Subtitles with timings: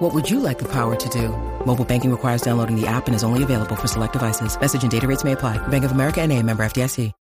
[0.00, 1.28] What would you like the power to do?
[1.66, 4.58] Mobile banking requires downloading the app and is only available for select devices.
[4.58, 5.58] Message and data rates may apply.
[5.68, 7.12] Bank of America and a member FDIC.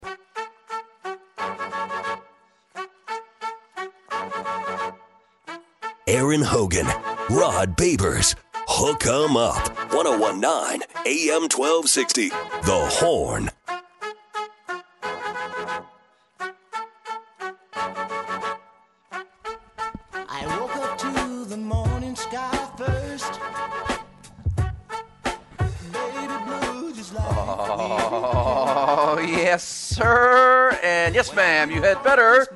[6.07, 6.87] Aaron Hogan,
[7.29, 12.29] Rod Babers, Hook 'em Up, 1019 AM 1260.
[12.29, 13.51] The Horn.
[31.19, 32.47] Yes, ma'am, you had better.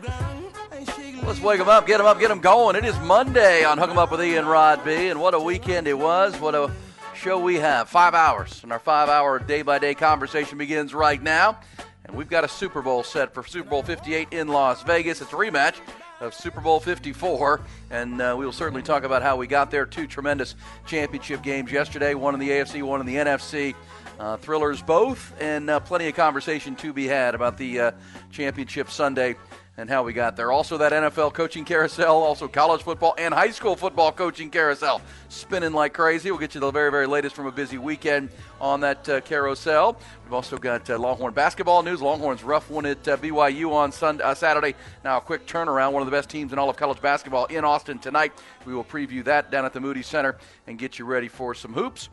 [1.26, 2.78] Let's wake them up, get them up, get them going.
[2.78, 5.09] It is Monday on Hook 'em Up with Ian Rod B.
[5.09, 6.39] And what a weekend it was.
[6.39, 6.72] What a
[7.14, 7.89] show we have.
[7.89, 8.61] Five hours.
[8.64, 11.59] And our five hour day by day conversation begins right now.
[12.05, 15.20] And we've got a Super Bowl set for Super Bowl 58 in Las Vegas.
[15.20, 15.75] It's a rematch
[16.22, 17.59] of Super Bowl 54.
[17.92, 19.86] And uh, we will certainly talk about how we got there.
[19.86, 20.55] Two tremendous
[20.86, 23.75] championship games yesterday one in the AFC, one in the NFC.
[24.19, 27.92] Uh, thrillers both, and uh, plenty of conversation to be had about the uh,
[28.31, 29.36] championship Sunday
[29.78, 30.52] and how we got there.
[30.52, 35.73] Also, that NFL coaching carousel, also college football and high school football coaching carousel, spinning
[35.73, 36.30] like crazy.
[36.30, 38.30] We'll get you the very, very latest from a busy weekend
[38.61, 39.97] on that uh, carousel.
[40.23, 42.02] We've also got uh, Longhorn basketball news.
[42.02, 44.75] Longhorns rough one at uh, BYU on Sunday, uh, Saturday.
[45.03, 45.92] Now, a quick turnaround.
[45.92, 48.33] One of the best teams in all of college basketball in Austin tonight.
[48.66, 51.73] We will preview that down at the Moody Center and get you ready for some
[51.73, 52.09] hoops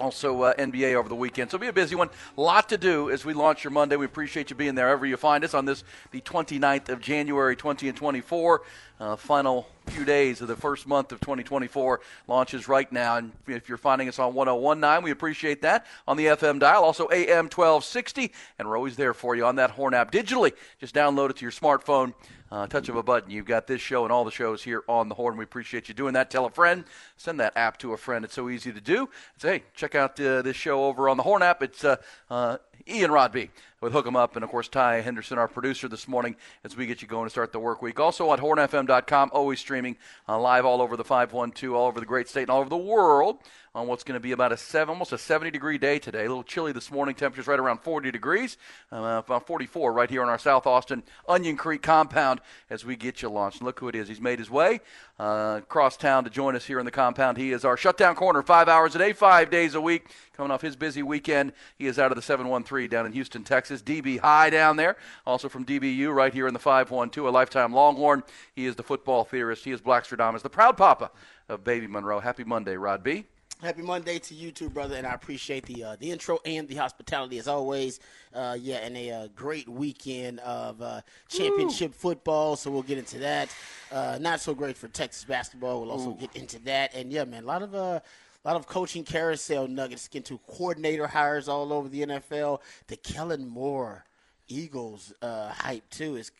[0.00, 1.50] also uh, NBA over the weekend.
[1.50, 2.10] So it'll be a busy one.
[2.36, 3.96] Lot to do as we launch your Monday.
[3.96, 7.54] We appreciate you being there wherever you find us on this, the 29th of January
[7.56, 8.62] 20 and 24.
[9.00, 13.16] Uh, final few days of the first month of 2024 launches right now.
[13.16, 15.86] And if you're finding us on 1019, we appreciate that.
[16.06, 18.30] On the FM dial, also AM 1260.
[18.58, 20.52] And we're always there for you on that Horn app digitally.
[20.78, 22.12] Just download it to your smartphone.
[22.52, 25.08] Uh, touch of a button, you've got this show and all the shows here on
[25.08, 25.38] the Horn.
[25.38, 26.30] We appreciate you doing that.
[26.30, 26.84] Tell a friend,
[27.16, 28.22] send that app to a friend.
[28.22, 29.08] It's so easy to do.
[29.38, 31.62] Say, hey, check out uh, this show over on the Horn app.
[31.62, 31.96] It's uh,
[32.28, 32.58] uh,
[32.88, 36.36] Ian Rodby with Hook 'em Up, and of course Ty Henderson, our producer this morning,
[36.64, 37.98] as we get you going to start the work week.
[37.98, 39.96] Also on HornFM.com, always streaming
[40.28, 42.76] uh, live all over the 512, all over the great state, and all over the
[42.76, 43.38] world
[43.72, 46.24] on what's going to be about a seven, almost a 70 degree day today.
[46.24, 47.14] A little chilly this morning.
[47.14, 48.56] Temperatures right around 40 degrees,
[48.92, 53.22] uh, about 44 right here in our South Austin Onion Creek compound as we get
[53.22, 53.58] you launched.
[53.58, 54.08] And look who it is.
[54.08, 54.80] He's made his way
[55.20, 57.38] uh, across town to join us here in the compound.
[57.38, 60.08] He is our shutdown corner, five hours a day, five days a week.
[60.36, 63.82] Coming off his busy weekend, he is out of the 713 down in Houston, Texas.
[63.82, 68.24] DB High down there, also from DBU right here in the 512, a lifetime Longhorn.
[68.52, 69.64] He is the football theorist.
[69.64, 71.10] He is Blackstradamus, the proud papa
[71.48, 72.20] of Baby Monroe.
[72.20, 73.26] Happy Monday, Rod B.
[73.62, 76.76] Happy Monday to you too, brother, and I appreciate the uh, the intro and the
[76.76, 78.00] hospitality as always.
[78.34, 82.56] Uh, yeah, and a uh, great weekend of uh, championship football.
[82.56, 83.54] So we'll get into that.
[83.92, 85.82] Uh, not so great for Texas basketball.
[85.82, 86.94] We'll also get into that.
[86.94, 88.00] And yeah, man, a lot of uh,
[88.42, 90.08] a lot of coaching carousel nuggets.
[90.08, 92.60] Get to coordinator hires all over the NFL.
[92.86, 94.06] The Kellen Moore
[94.48, 96.32] Eagles uh, hype too is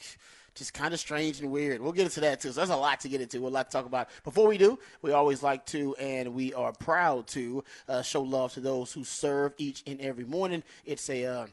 [0.60, 1.80] just kind of strange and weird.
[1.80, 2.52] We'll get into that too.
[2.52, 3.40] So there's a lot to get into.
[3.40, 4.10] We'll lot to talk about.
[4.24, 8.52] Before we do, we always like to, and we are proud to uh, show love
[8.52, 10.62] to those who serve each and every morning.
[10.84, 11.46] It's a uh,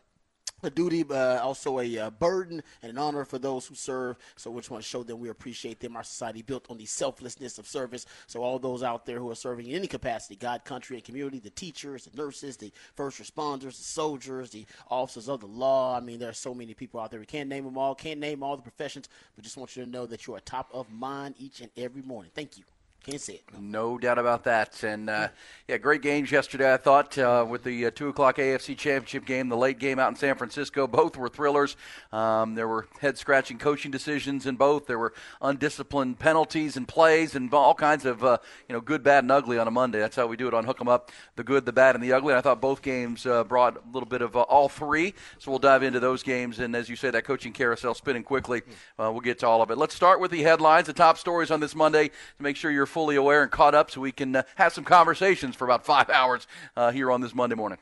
[0.63, 4.17] a duty, uh, also a uh, burden and an honor for those who serve.
[4.35, 5.95] So we just want to show them we appreciate them.
[5.95, 8.05] Our society built on the selflessness of service.
[8.25, 11.39] So all those out there who are serving in any capacity, God, country, and community,
[11.39, 15.95] the teachers, the nurses, the first responders, the soldiers, the officers of the law.
[15.95, 17.19] I mean, there are so many people out there.
[17.19, 19.89] We can't name them all, can't name all the professions, but just want you to
[19.89, 22.31] know that you are top of mind each and every morning.
[22.33, 22.63] Thank you.
[23.07, 23.43] Can't say it.
[23.57, 23.87] No.
[23.87, 24.83] No doubt about that.
[24.83, 25.29] And uh,
[25.67, 26.73] yeah, great games yesterday.
[26.73, 30.09] I thought uh, with the uh, two o'clock AFC Championship game, the late game out
[30.09, 31.77] in San Francisco, both were thrillers.
[32.11, 34.87] Um, there were head scratching coaching decisions in both.
[34.87, 39.23] There were undisciplined penalties and plays and all kinds of uh, you know good, bad,
[39.23, 39.99] and ugly on a Monday.
[39.99, 42.11] That's how we do it on Hook 'Em Up: the good, the bad, and the
[42.11, 42.33] ugly.
[42.33, 45.13] And I thought both games uh, brought a little bit of uh, all three.
[45.37, 46.59] So we'll dive into those games.
[46.59, 48.63] And as you say, that coaching carousel spinning quickly.
[48.99, 49.77] We'll get to all of it.
[49.77, 52.85] Let's start with the headlines, the top stories on this Monday to make sure you're
[52.97, 56.09] fully aware and caught up, so we can uh, have some conversations for about five
[56.19, 57.77] hours uh, here on this Monday morning.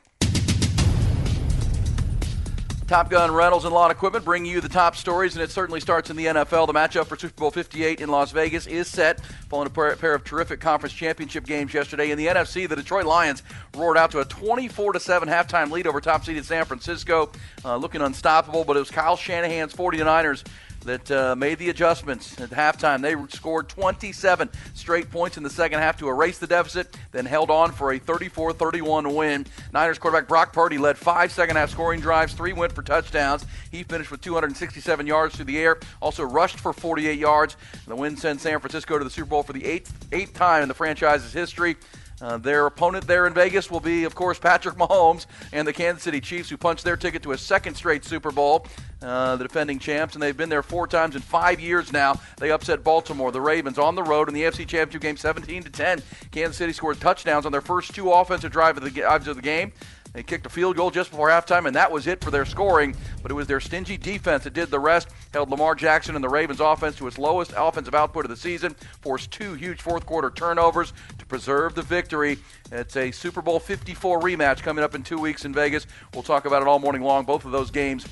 [2.86, 6.10] Top Gun Rentals and Lawn Equipment bring you the top stories, and it certainly starts
[6.10, 6.66] in the NFL.
[6.66, 10.22] The matchup for Super Bowl 58 in Las Vegas is set, following a pair of
[10.22, 12.10] terrific conference championship games yesterday.
[12.10, 13.42] In the NFC, the Detroit Lions
[13.74, 17.32] roared out to a 24 7 halftime lead over top seeded San Francisco,
[17.64, 20.44] uh, looking unstoppable, but it was Kyle Shanahan's 49ers
[20.86, 23.02] that uh, made the adjustments at halftime.
[23.02, 27.50] They scored 27 straight points in the second half to erase the deficit, then held
[27.50, 29.46] on for a 34 31 win.
[29.72, 33.44] Niners quarterback Brock Purdy led five second half scoring drives, three went for touchdowns.
[33.70, 37.56] He finished with 267 yards through the air, also rushed for 48 yards.
[37.86, 40.68] The win sends San Francisco to the Super Bowl for the eighth, eighth time in
[40.68, 41.76] the franchise's history.
[42.20, 46.02] Uh, their opponent there in Vegas will be, of course, Patrick Mahomes and the Kansas
[46.02, 48.66] City Chiefs, who punched their ticket to a second straight Super Bowl.
[49.02, 52.18] Uh, the defending champs, and they've been there four times in five years now.
[52.38, 55.70] They upset Baltimore, the Ravens, on the road in the AFC Championship game, 17 to
[55.70, 56.02] 10.
[56.30, 59.42] Kansas City scored touchdowns on their first two offensive drives of the, drives of the
[59.42, 59.70] game.
[60.16, 62.96] They kicked a field goal just before halftime, and that was it for their scoring.
[63.20, 66.28] But it was their stingy defense that did the rest, held Lamar Jackson and the
[66.30, 70.30] Ravens offense to its lowest offensive output of the season, forced two huge fourth quarter
[70.30, 72.38] turnovers to preserve the victory.
[72.72, 75.86] It's a Super Bowl 54 rematch coming up in two weeks in Vegas.
[76.14, 78.06] We'll talk about it all morning long, both of those games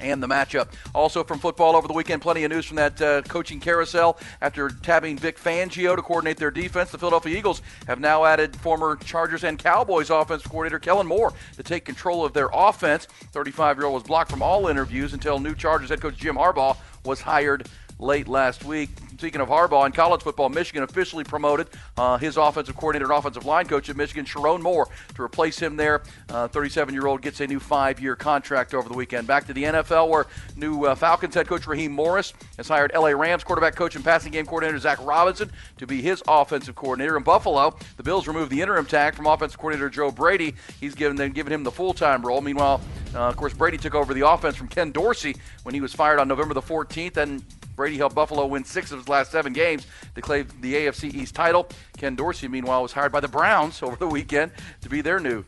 [0.00, 0.68] and the matchup.
[0.94, 4.18] Also from football over the weekend, plenty of news from that uh, coaching carousel.
[4.40, 8.96] After tabbing Vic Fangio to coordinate their defense, the Philadelphia Eagles have now added former
[8.96, 13.08] Chargers and Cowboys offense coordinator Kellen Moore to take control of their offense.
[13.32, 17.68] 35-year-old was blocked from all interviews until new Chargers head coach Jim Harbaugh was hired
[17.98, 18.90] late last week.
[19.22, 23.44] Speaking of Harbaugh in college football, Michigan officially promoted uh, his offensive coordinator and offensive
[23.44, 26.02] line coach at Michigan, Sherrone Moore, to replace him there.
[26.26, 29.28] 37 uh, year old gets a new five year contract over the weekend.
[29.28, 30.26] Back to the NFL, where
[30.56, 34.32] new uh, Falcons head coach Raheem Morris has hired LA Rams quarterback coach and passing
[34.32, 37.16] game coordinator Zach Robinson to be his offensive coordinator.
[37.16, 40.56] In Buffalo, the Bills removed the interim tag from offensive coordinator Joe Brady.
[40.80, 42.40] He's given them given him the full time role.
[42.40, 42.80] Meanwhile,
[43.14, 46.18] uh, of course, Brady took over the offense from Ken Dorsey when he was fired
[46.18, 47.44] on November the 14th, and
[47.82, 51.34] Brady helped Buffalo win six of his last seven games to claim the AFC East
[51.34, 51.68] title.
[51.96, 54.52] Ken Dorsey, meanwhile, was hired by the Browns over the weekend
[54.82, 55.44] to be their new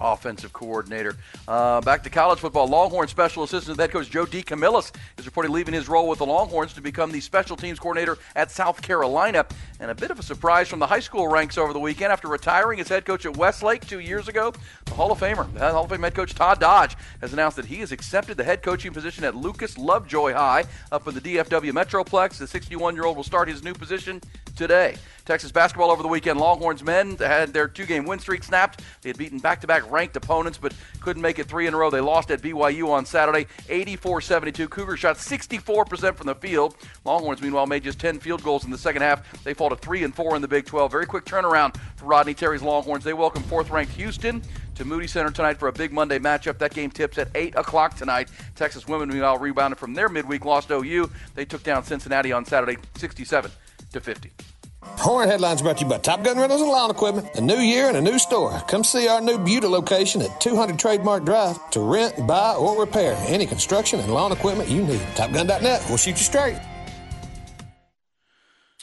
[0.00, 1.16] offensive coordinator.
[1.46, 2.66] Uh, back to college football.
[2.66, 6.72] Longhorn special assistant head coach Joe DeCamillis is reportedly leaving his role with the Longhorns
[6.74, 9.46] to become the special teams coordinator at South Carolina.
[9.78, 12.28] And a bit of a surprise from the high school ranks over the weekend after
[12.28, 14.52] retiring as head coach at Westlake two years ago.
[14.86, 17.66] The Hall of Famer, the Hall of Fame head coach Todd Dodge, has announced that
[17.66, 21.72] he has accepted the head coaching position at Lucas Lovejoy High up in the DFW
[21.72, 22.38] Metroplex.
[22.38, 24.20] The 61 year old will start his new position
[24.56, 24.96] today.
[25.30, 26.40] Texas basketball over the weekend.
[26.40, 28.82] Longhorns men had their two game win streak snapped.
[29.00, 31.76] They had beaten back to back ranked opponents, but couldn't make it three in a
[31.76, 31.88] row.
[31.88, 34.68] They lost at BYU on Saturday, 84 72.
[34.68, 36.74] Cougars shot 64% from the field.
[37.04, 39.44] Longhorns, meanwhile, made just 10 field goals in the second half.
[39.44, 40.90] They fall to 3 and 4 in the Big 12.
[40.90, 43.04] Very quick turnaround for Rodney Terry's Longhorns.
[43.04, 44.42] They welcome fourth ranked Houston
[44.74, 46.58] to Moody Center tonight for a big Monday matchup.
[46.58, 48.30] That game tips at 8 o'clock tonight.
[48.56, 51.08] Texas women, meanwhile, rebounded from their midweek loss to OU.
[51.36, 53.52] They took down Cincinnati on Saturday, 67
[53.92, 54.32] to 50.
[54.82, 57.28] Horn Headlines brought to you by Top Gun Rentals and Lawn Equipment.
[57.34, 58.60] A new year and a new store.
[58.68, 63.16] Come see our new Buda location at 200 Trademark Drive to rent, buy, or repair
[63.26, 65.00] any construction and lawn equipment you need.
[65.16, 65.84] TopGun.net.
[65.88, 66.58] We'll shoot you straight.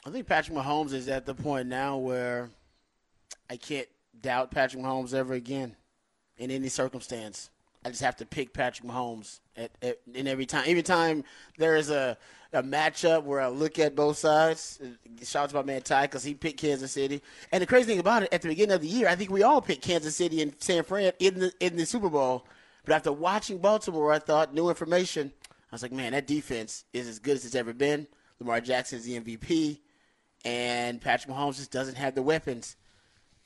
[0.05, 2.49] I think Patrick Mahomes is at the point now where
[3.49, 3.87] I can't
[4.21, 5.75] doubt Patrick Mahomes ever again
[6.37, 7.49] in any circumstance.
[7.85, 10.63] I just have to pick Patrick Mahomes at, at in every time.
[10.67, 11.23] Every time
[11.57, 12.17] there is a
[12.53, 14.79] a matchup where I look at both sides.
[15.23, 17.21] Shout out to my man Ty because he picked Kansas City.
[17.51, 19.43] And the crazy thing about it, at the beginning of the year, I think we
[19.43, 22.45] all picked Kansas City and San Fran in the in the Super Bowl.
[22.85, 25.33] But after watching Baltimore, I thought new information.
[25.43, 28.07] I was like, man, that defense is as good as it's ever been.
[28.39, 29.79] Lamar Jackson is the MVP,
[30.45, 32.77] and Patrick Mahomes just doesn't have the weapons.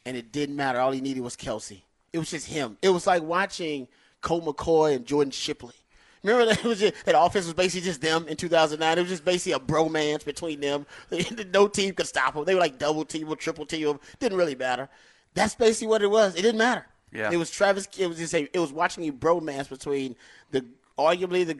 [0.05, 0.79] And it didn't matter.
[0.79, 1.81] All he needed was Kelce.
[2.13, 2.77] It was just him.
[2.81, 3.87] It was like watching
[4.21, 5.75] Colt McCoy and Jordan Shipley.
[6.23, 8.97] Remember that was just, that offense was basically just them in 2009.
[8.97, 10.85] It was just basically a bromance between them.
[11.53, 12.45] no team could stop them.
[12.45, 13.99] They were like double team or triple team them.
[14.19, 14.89] Didn't really matter.
[15.33, 16.35] That's basically what it was.
[16.35, 16.85] It didn't matter.
[17.11, 17.31] Yeah.
[17.31, 17.87] It was Travis.
[17.97, 20.15] It was just a, It was watching a bromance between
[20.51, 20.65] the
[20.97, 21.59] arguably the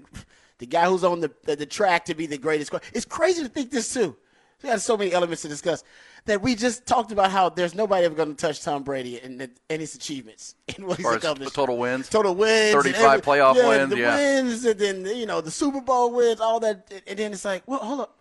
[0.60, 2.72] the guy who's on the, the, the track to be the greatest.
[2.94, 4.16] It's crazy to think this too.
[4.62, 5.84] We had so many elements to discuss
[6.26, 9.42] that we just talked about how there's nobody ever going to touch Tom Brady and,
[9.42, 11.56] and his achievements and what he's accomplished.
[11.56, 15.26] Total wins, total wins, 35 every, playoff yeah, wins, the yeah, wins, and then you
[15.26, 18.18] know the Super Bowl wins, all that, and then it's like, well, hold up.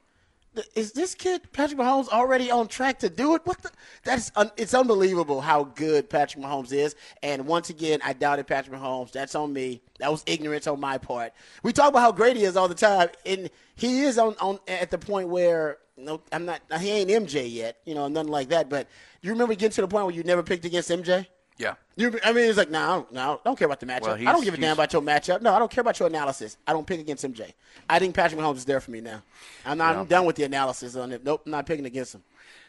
[0.75, 3.43] Is this kid Patrick Mahomes already on track to do it?
[3.45, 3.71] What the?
[4.03, 6.97] That's un, it's unbelievable how good Patrick Mahomes is.
[7.23, 9.13] And once again, I doubted Patrick Mahomes.
[9.13, 9.81] That's on me.
[10.01, 11.33] That was ignorance on my part.
[11.63, 14.59] We talk about how great he is all the time, and he is on, on
[14.67, 16.61] at the point where no, I'm not.
[16.81, 18.69] He ain't MJ yet, you know, nothing like that.
[18.69, 18.89] But
[19.23, 21.27] you remember getting to the point where you never picked against MJ?
[21.61, 21.75] Yeah.
[21.95, 24.03] You, I mean, it's like, no, don't, no, I don't care about the matchup.
[24.03, 25.43] Well, I don't give a damn about your matchup.
[25.43, 26.57] No, I don't care about your analysis.
[26.67, 27.53] I don't pick against MJ.
[27.87, 29.23] I think Patrick Mahomes is there for me now.
[29.67, 31.23] I'm not I'm done with the analysis on it.
[31.23, 32.23] Nope, I'm not picking against him.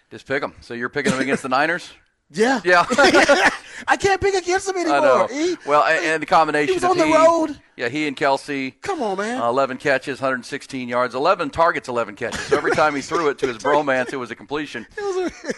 [0.09, 0.53] Just pick them.
[0.59, 1.89] So you're picking them against the Niners?
[2.33, 2.61] Yeah.
[2.63, 2.85] Yeah.
[3.87, 5.01] I can't pick against him I anymore.
[5.01, 5.27] know.
[5.27, 7.59] He- Well, and, and the combination He was of on the he, road.
[7.75, 8.79] Yeah, he and Kelce.
[8.81, 9.41] Come on, man.
[9.41, 12.39] Uh, 11 catches, 116 yards, 11 targets, 11 catches.
[12.41, 14.85] So every time he threw it to his bromance, it was a completion.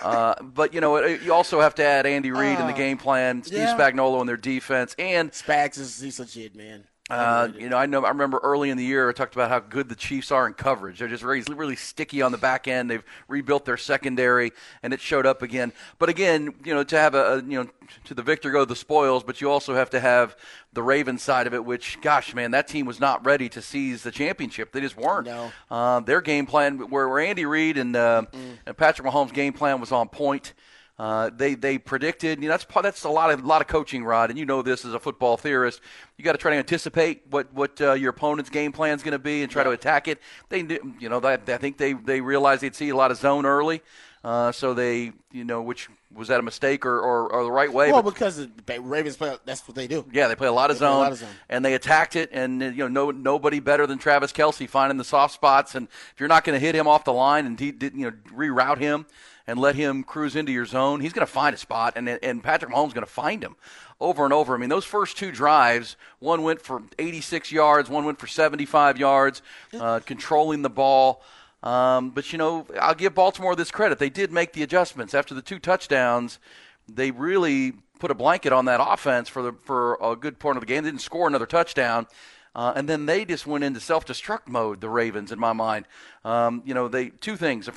[0.01, 2.98] Uh, but you know, it, you also have to add Andy Reid in the game
[2.98, 3.77] plan, Steve yeah.
[3.77, 6.84] Spagnuolo in their defense, and Spags is he's legit, man.
[7.10, 8.05] Uh, you know, I know.
[8.05, 10.53] I remember early in the year, I talked about how good the Chiefs are in
[10.53, 11.00] coverage.
[11.00, 12.89] They're just really, really sticky on the back end.
[12.89, 15.74] They've rebuilt their secondary, and it showed up again.
[16.00, 17.69] But again, you know, to have a, a you know,
[18.05, 19.24] to the victor go the spoils.
[19.24, 20.38] But you also have to have
[20.72, 21.65] the Ravens side of it.
[21.65, 24.72] Which, gosh, man, that team was not ready to seize the championship.
[24.72, 25.25] They just weren't.
[25.25, 25.51] No.
[25.69, 28.24] Uh, their game plan, where, where Andy Reid and, uh,
[28.65, 30.53] and Patrick Mahomes' game plan was on point.
[31.00, 32.40] Uh, they they predicted.
[32.40, 34.62] You know, that's part- that's a lot of lot of coaching, Rod, and you know
[34.62, 35.82] this as a football theorist.
[36.18, 39.14] You got to try to anticipate what what uh, your opponent's game plan is going
[39.14, 40.20] to be and try to attack it.
[40.50, 40.60] They
[41.00, 43.82] you know that I think they they realized they'd see a lot of zone early,
[44.24, 47.74] uh, so they you know which was that a mistake or or, or the right
[47.74, 47.92] way?
[47.92, 50.06] Well, But- because the Ravens play, that's what they do.
[50.14, 51.30] yeah, they play a lot of They zone, lot of zone.
[51.50, 52.30] and they attacked it.
[52.32, 55.74] And you know, no nobody better than Travis Kelce finding the soft spots.
[55.74, 58.12] And if you're not going to hit him off the line and he did, you
[58.12, 59.08] know reroute him
[59.48, 61.94] and let him cruise into your zone, he's going to find a spot.
[61.96, 63.56] And and Patrick Mahomes is going to find him
[64.00, 64.56] over and over.
[64.56, 68.98] I mean, those first two drives, one went for 86 yards, one went for 75
[68.98, 69.42] yards,
[69.80, 71.22] uh, controlling the ball.
[71.62, 74.00] Um, but you know, I'll give Baltimore this credit.
[74.00, 76.40] They did make the adjustments after the two touchdowns
[76.88, 80.62] they really put a blanket on that offense for the for a good part of
[80.62, 80.84] the game.
[80.84, 82.08] They didn't score another touchdown.
[82.55, 84.79] Uh, and then they just went into self-destruct mode.
[84.79, 85.88] The Ravens, in my mind,
[86.24, 87.67] um, you know, they two things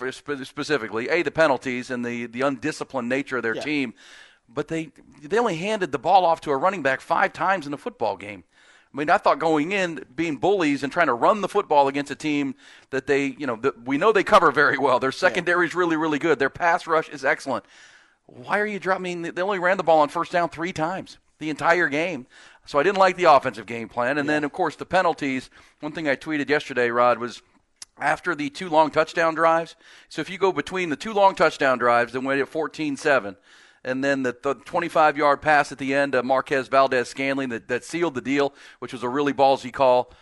[0.43, 3.63] specifically: a the penalties and the the undisciplined nature of their Yeah.
[3.63, 3.95] team.
[4.49, 4.91] But they
[5.23, 8.17] they only handed the ball off to a running back five times in a football
[8.17, 8.45] game.
[8.93, 12.11] I mean, I thought going in being bullies and trying to run the football against
[12.11, 12.55] a team
[12.91, 14.99] that they, you know, that we know they cover very well.
[15.01, 16.39] Their secondary is really, really good.
[16.39, 17.65] Their pass rush is excellent.
[18.27, 19.03] Why are you dropping?
[19.07, 22.27] I mean, They only ran the ball on first down three times the entire game.
[22.67, 24.19] So I didn't like the offensive game plan.
[24.19, 25.51] And then, of course, the penalties.
[25.81, 27.43] One thing I tweeted yesterday, Rod, was
[27.99, 29.77] after the two long touchdown drives.
[30.09, 33.37] So if you go between the two long touchdown drives that went at 14 7,
[33.85, 37.85] and then the, the 25 yard pass at the end of Marquez Valdes-Scantling that, that
[37.85, 40.13] sealed the deal, which was a really ballsy call.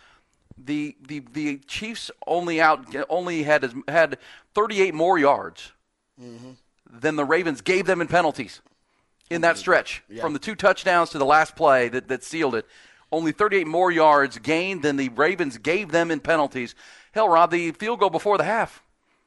[0.57, 4.19] The, the, the Chiefs only out only had had
[4.53, 5.73] 38 more yards
[6.21, 6.51] mm-hmm.
[6.89, 8.61] than the Ravens gave them in penalties
[9.29, 12.65] in that stretch from the two touchdowns to the last play that, that sealed it.
[13.11, 16.75] Only 38 more yards gained than the Ravens gave them in penalties.
[17.13, 18.81] Hell, Rob, the field goal before the half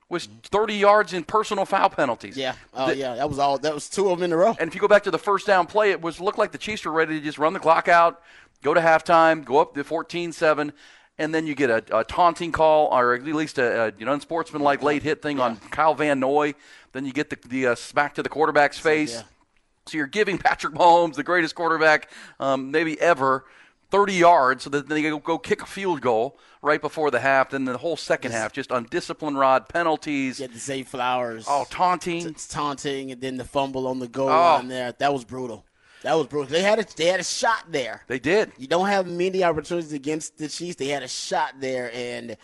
[0.09, 2.37] was 30 yards in personal foul penalties.
[2.37, 2.55] Yeah.
[2.75, 3.15] Oh, The- yeah.
[3.15, 3.59] That was all.
[3.59, 4.57] That was two of them in a row.
[4.59, 6.59] And if you go back to the first down play, it was looked like the
[6.59, 8.21] Chiefs were ready to just run the clock out,
[8.63, 10.73] go to halftime, go up to 14-7,
[11.19, 14.83] and then you get a, a taunting call or at least a, a, an unsportsmanlike
[14.83, 16.55] late hit thing on Kyle Van Noy.
[16.93, 19.15] Then you get the, the uh, smack to the quarterback's face.
[19.15, 19.23] yeah.
[19.89, 23.45] So you're giving Patrick Mahomes, the greatest quarterback um, maybe ever,
[23.91, 27.51] 30 yards so that they go, go kick a field goal right before the half.
[27.51, 31.47] Then the whole second half, just undisciplined rod, penalties, had the Zay Flowers.
[31.49, 32.27] oh, taunting.
[32.27, 34.57] It's taunting, and then the fumble on the goal Oh.
[34.57, 34.93] line there.
[34.99, 35.65] That was brutal.
[36.03, 36.51] That was brutal.
[36.53, 38.03] They had a they had a shot there.
[38.07, 38.53] They did.
[38.57, 40.77] You don't have many opportunities against the Chiefs.
[40.77, 42.37] They had a shot there, and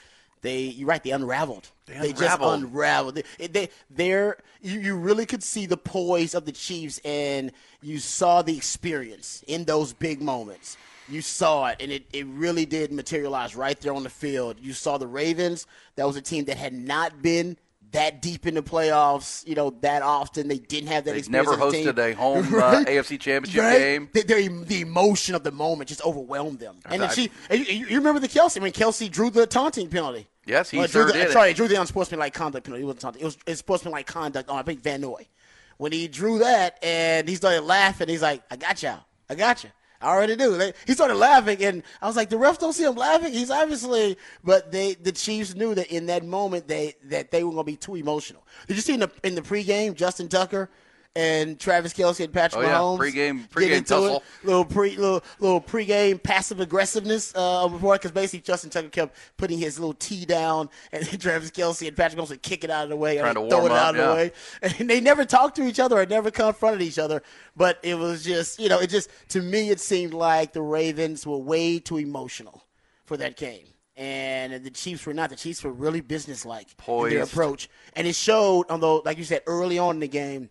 [0.45, 1.03] they you're right.
[1.03, 1.69] They unraveled.
[1.87, 2.63] They just unraveled.
[2.65, 3.15] unraveled.
[3.39, 7.51] They, they they're you, you really could see the poise of the Chiefs, and
[7.83, 10.77] you saw the experience in those big moments.
[11.09, 14.57] You saw it, and it, it really did materialize right there on the field.
[14.61, 15.67] You saw the Ravens.
[15.97, 17.57] That was a team that had not been
[17.93, 20.49] that deep in the playoffs, you know, that often.
[20.49, 21.51] They didn't have that They've experience.
[21.51, 21.87] never as a team.
[21.87, 22.87] hosted a home uh, Right?
[22.87, 23.79] AFC Championship Right?
[23.79, 24.09] game.
[24.13, 24.23] The,
[24.67, 26.77] the, emotion of the moment just overwhelmed them.
[26.87, 28.57] And I- she, and you, you remember the Kelce?
[28.57, 30.27] I mean, Kelce drew the taunting penalty.
[30.47, 31.33] Yes, he Well, sure drew the, did.
[31.33, 32.83] Sorry, he drew the unsportsmanlike conduct penalty.
[32.83, 33.23] It wasn't taunting.
[33.23, 35.27] It was unsportsmanlike conduct on I think Van Noy.
[35.79, 39.01] When he drew that and he started laughing, he's like, "I got y'all.
[39.29, 39.71] I got you.
[40.01, 42.85] I already do." They- He started laughing, and I was like, "The refs don't see
[42.85, 43.33] him laughing.
[43.33, 47.51] He's obviously." But they, the Chiefs knew that in that moment they that they were
[47.53, 48.47] going to be too emotional.
[48.69, 50.71] Did you see in the in the pregame Justin Tucker?
[51.17, 52.75] And Travis Kelce and Patrick Oh, yeah.
[52.77, 54.17] Mahomes Pregame- pregame into tussle.
[54.17, 59.17] it little pre little little pregame passive aggressiveness uh before because basically Justin Tucker kept
[59.37, 62.83] putting his little tee down and Travis Kelce and Patrick Mahomes would kick it out
[62.83, 64.33] of the way Trying and to throw it out up, of the way
[64.81, 67.23] and they never talked to each other or never confronted each other
[67.55, 71.25] but it was just you know it just to me it seemed like the Ravens
[71.25, 72.65] were way too emotional
[73.05, 73.67] for that game.
[73.97, 75.31] And the Chiefs were not.
[75.31, 78.65] The Chiefs were really businesslike in their approach, and it showed.
[78.69, 80.51] Although, like you said, early on in the game,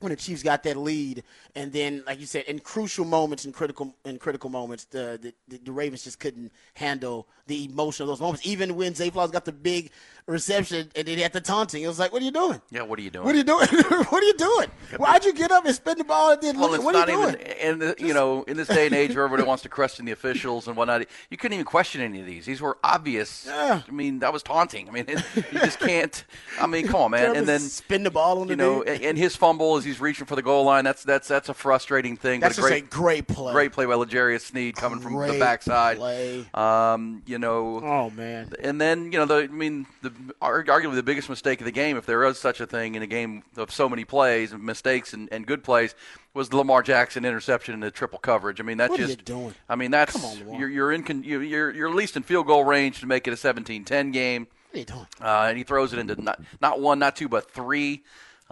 [0.00, 1.22] when the Chiefs got that lead,
[1.54, 5.58] and then, like you said, in crucial moments, in critical in critical moments, the the,
[5.58, 8.46] the Ravens just couldn't handle the emotion of those moments.
[8.46, 9.90] Even when Zay Flowers got the big
[10.26, 12.62] reception and then he had the taunting, it was like, "What are you doing?
[12.70, 13.26] Yeah, what are you doing?
[13.26, 13.66] What are you doing?
[14.08, 14.68] what are you doing?
[14.96, 16.82] Why'd you get up and spin the ball and then Well, look?
[16.82, 19.24] What are you doing?" even, and the, you know, in this day and age where
[19.24, 22.46] everybody wants to question the officials and whatnot, you couldn't even question any of these.
[22.46, 23.44] These were obvious.
[23.46, 23.82] Yeah.
[23.86, 24.88] I mean, that was taunting.
[24.88, 26.24] I mean, it, you just can't.
[26.58, 27.36] I mean, come on, man.
[27.36, 28.94] And then spin the ball on the you know, dude.
[28.94, 30.84] and, and his fumble as he's reaching for the goal line.
[30.84, 32.40] That's that's that's a frustrating thing.
[32.40, 33.52] That's but a a great, great play.
[33.52, 35.98] great play by L'Jarius Sneed coming from the backside.
[35.98, 36.46] play.
[36.54, 38.52] Um, you know, Oh man.
[38.60, 41.96] and then you know, the, I mean, the arguably the biggest mistake of the game,
[41.96, 45.12] if there is such a thing in a game of so many plays and mistakes
[45.12, 45.94] and, and good plays,
[46.34, 48.60] was the Lamar Jackson interception and the triple coverage.
[48.60, 49.54] I mean, that's What are just you doing?
[49.68, 52.46] I mean, that's Come on, you're you're in con, you're you're at least in field
[52.46, 54.46] goal range to make it a 17-10 game.
[54.70, 55.06] What are you doing?
[55.20, 58.02] Uh, and he throws it into not not one, not two, but three.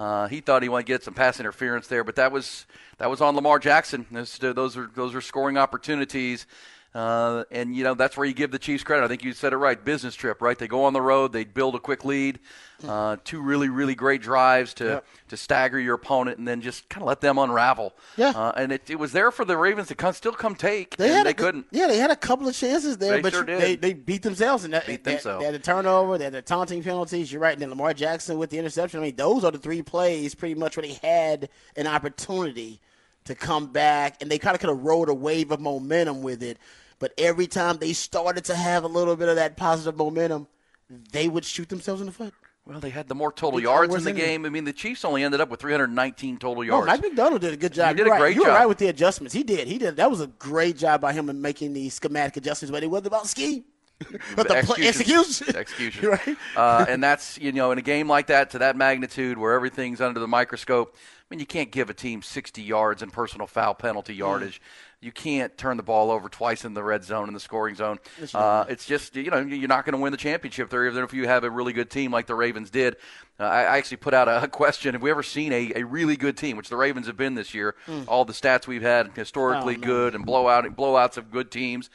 [0.00, 2.64] Uh, he thought he wanted to get some pass interference there, but that was
[2.97, 4.07] that was on Lamar Jackson.
[4.11, 6.47] Those, those are those are scoring opportunities,
[6.94, 9.04] uh, and you know that's where you give the Chiefs credit.
[9.04, 9.82] I think you said it right.
[9.85, 10.59] Business trip, right?
[10.59, 12.40] They go on the road, they build a quick lead,
[12.87, 15.06] uh, two really really great drives to Yep.
[15.28, 17.92] to stagger your opponent, and then just kind of let them unravel.
[18.16, 18.30] Yeah.
[18.30, 21.06] uh, and it, it was there for the Ravens to come, still come take, They
[21.06, 21.66] and had they a, couldn't.
[21.70, 24.64] Yeah, they had a couple of chances there, They but sure they they beat themselves
[24.64, 25.40] and that, Beat they- themselves.
[25.42, 27.30] They had a turnover, they had the taunting penalties.
[27.30, 27.52] You're right.
[27.52, 28.99] And then Lamar Jackson with the interception.
[28.99, 32.80] I mean, those are the three plays pretty much where they had an opportunity
[33.26, 36.42] to come back, and they kind of could have rode a wave of momentum with
[36.42, 36.59] it.
[37.00, 40.47] But every time they started to have a little bit of that positive momentum,
[41.12, 42.33] they would shoot themselves in the foot.
[42.66, 44.45] Well, they had the more total yards in the game.
[44.45, 46.87] I mean, the Chiefs only ended up with 319 total yards.
[46.87, 47.88] Mike Macdonald did a good job.
[47.88, 48.21] He did You're a right.
[48.21, 48.59] great you were job.
[48.59, 49.35] right with the adjustments.
[49.35, 49.66] He did.
[49.66, 49.97] He did.
[49.97, 53.09] That was a great job by him in making the schematic adjustments, but it wasn't
[53.09, 53.64] about scheme.
[54.37, 55.57] but the play, execution.
[55.57, 56.02] execution.
[56.02, 56.37] You're right.
[56.57, 60.00] uh, and that's you know in a game like that to that magnitude where everything's
[60.00, 60.95] under the microscope.
[60.97, 64.59] I mean, you can't give a team 60 yards in personal foul penalty Mm.
[65.02, 67.99] You can't turn the ball over twice in the red zone in the scoring zone.
[68.35, 71.14] Uh, it's just you know you're not going to win the championship there even if
[71.14, 72.97] you have a really good team like the Ravens did.
[73.38, 76.37] Uh, I, actually put out a, question: Have we ever seen a, a really good
[76.37, 77.76] team, which the Ravens have been this year?
[78.07, 79.76] All the stats we've had historically.
[79.76, 79.87] Oh, no.
[79.87, 81.88] good and blowout blowouts of good teams.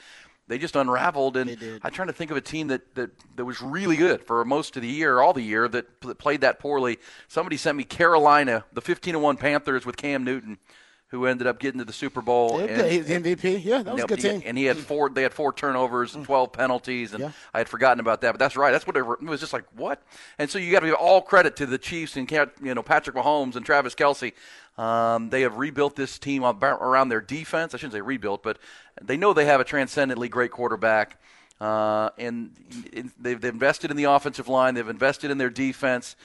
[0.47, 3.63] They just unraveled, and I'm trying to think of a team that, that, that was
[3.63, 6.99] really good for most of the year, all the year, that, that played that poorly.
[7.27, 10.59] Somebody sent me Carolina, the 15 1 Panthers with Cam Newton,
[11.09, 12.59] who ended up getting to the Super Bowl.
[12.59, 13.63] Yeah, and- he was MVP.
[13.63, 14.41] Yeah, that was a good team.
[14.45, 15.09] And he had four.
[15.09, 17.31] They had four turnovers and twelve penalties, and Yeah.
[17.53, 18.31] I had forgotten about that.
[18.33, 18.71] But that's right.
[18.71, 19.65] That's what it it was just like.
[19.75, 20.01] What?
[20.39, 22.29] And so you got to give all credit to the Chiefs and
[22.61, 24.33] you know Patrick Mahomes and Travis Kelce.
[24.77, 27.73] Um, they have rebuilt this team around their defense.
[27.73, 28.57] I shouldn't say rebuilt, but
[29.01, 31.17] they know they have a transcendently great quarterback.
[31.59, 32.51] Uh, and
[32.91, 34.73] in- they've, they've invested in the offensive line.
[34.73, 36.17] They've invested in their defense.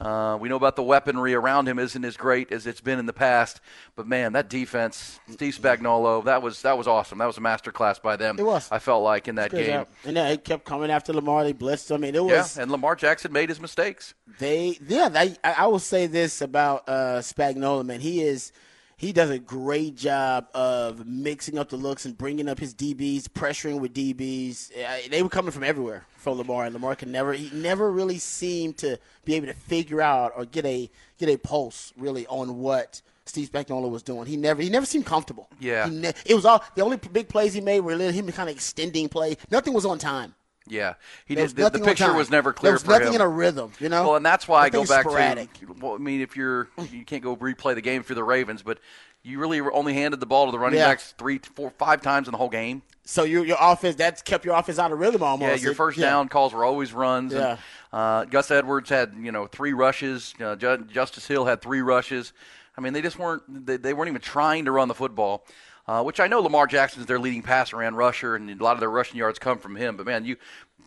[0.00, 3.04] Uh, we know about the weaponry around him isn't as great as it's been in
[3.04, 3.60] the past.
[3.96, 7.18] But man, that defense, Steve Spagnuolo, that was that was awesome.
[7.18, 8.38] That was a masterclass by them.
[8.38, 8.66] It was.
[8.72, 9.66] I felt like in that game.
[9.66, 9.88] job.
[10.06, 11.44] And then they kept coming after Lamar.
[11.44, 11.96] They blitzed him.
[11.96, 14.14] I mean, it Yeah, and Lamar Jackson made his mistakes.
[14.38, 14.78] they.
[14.86, 18.00] Yeah, they, I, I will say this about uh, Spagnuolo, man.
[18.00, 18.52] He is.
[18.98, 23.28] He does a great job of mixing up the looks and bringing up his DBs,
[23.28, 24.72] pressuring with DBs.
[25.08, 27.32] They were coming from everywhere for Lamar, and Lamar can never.
[27.32, 31.36] He never really seemed to be able to figure out or get a get a
[31.36, 34.26] pulse really on what Steve Spagnuolo was doing.
[34.26, 35.48] He never he never seemed comfortable.
[35.60, 35.88] Yeah.
[35.88, 38.56] He ne- it was all the only big plays he made were him kind of
[38.56, 39.36] extending play.
[39.48, 40.34] Nothing was on time.
[40.70, 40.94] Yeah,
[41.26, 41.50] he did.
[41.50, 43.14] The, the picture was never clear There was nothing him.
[43.16, 44.04] in a rhythm, you know.
[44.08, 45.52] Well, and that's why I go back sporadic.
[45.54, 45.74] to.
[45.80, 48.78] Well, I mean, if you're you can't go replay the game for the Ravens, but
[49.22, 50.88] you really only handed the ball to the running Yeah.
[50.88, 52.82] backs three, four, five times in the whole game.
[53.04, 55.48] So your your offense that's kept your offense out of rhythm almost.
[55.58, 56.06] Yeah, your It- first yeah.
[56.10, 57.32] down calls were always runs.
[57.32, 57.50] Yeah.
[57.50, 57.58] And,
[57.92, 60.34] uh, Gus Edwards had you know three rushes.
[60.40, 62.32] Uh, Justice Hill had three rushes.
[62.76, 65.44] I mean, they just weren't they, they weren't even trying to run the football.
[65.88, 68.80] Uh, which I know Lamar Jackson's their leading passer and rusher, and a lot of
[68.80, 69.96] their rushing yards come from him.
[69.96, 70.36] But man, you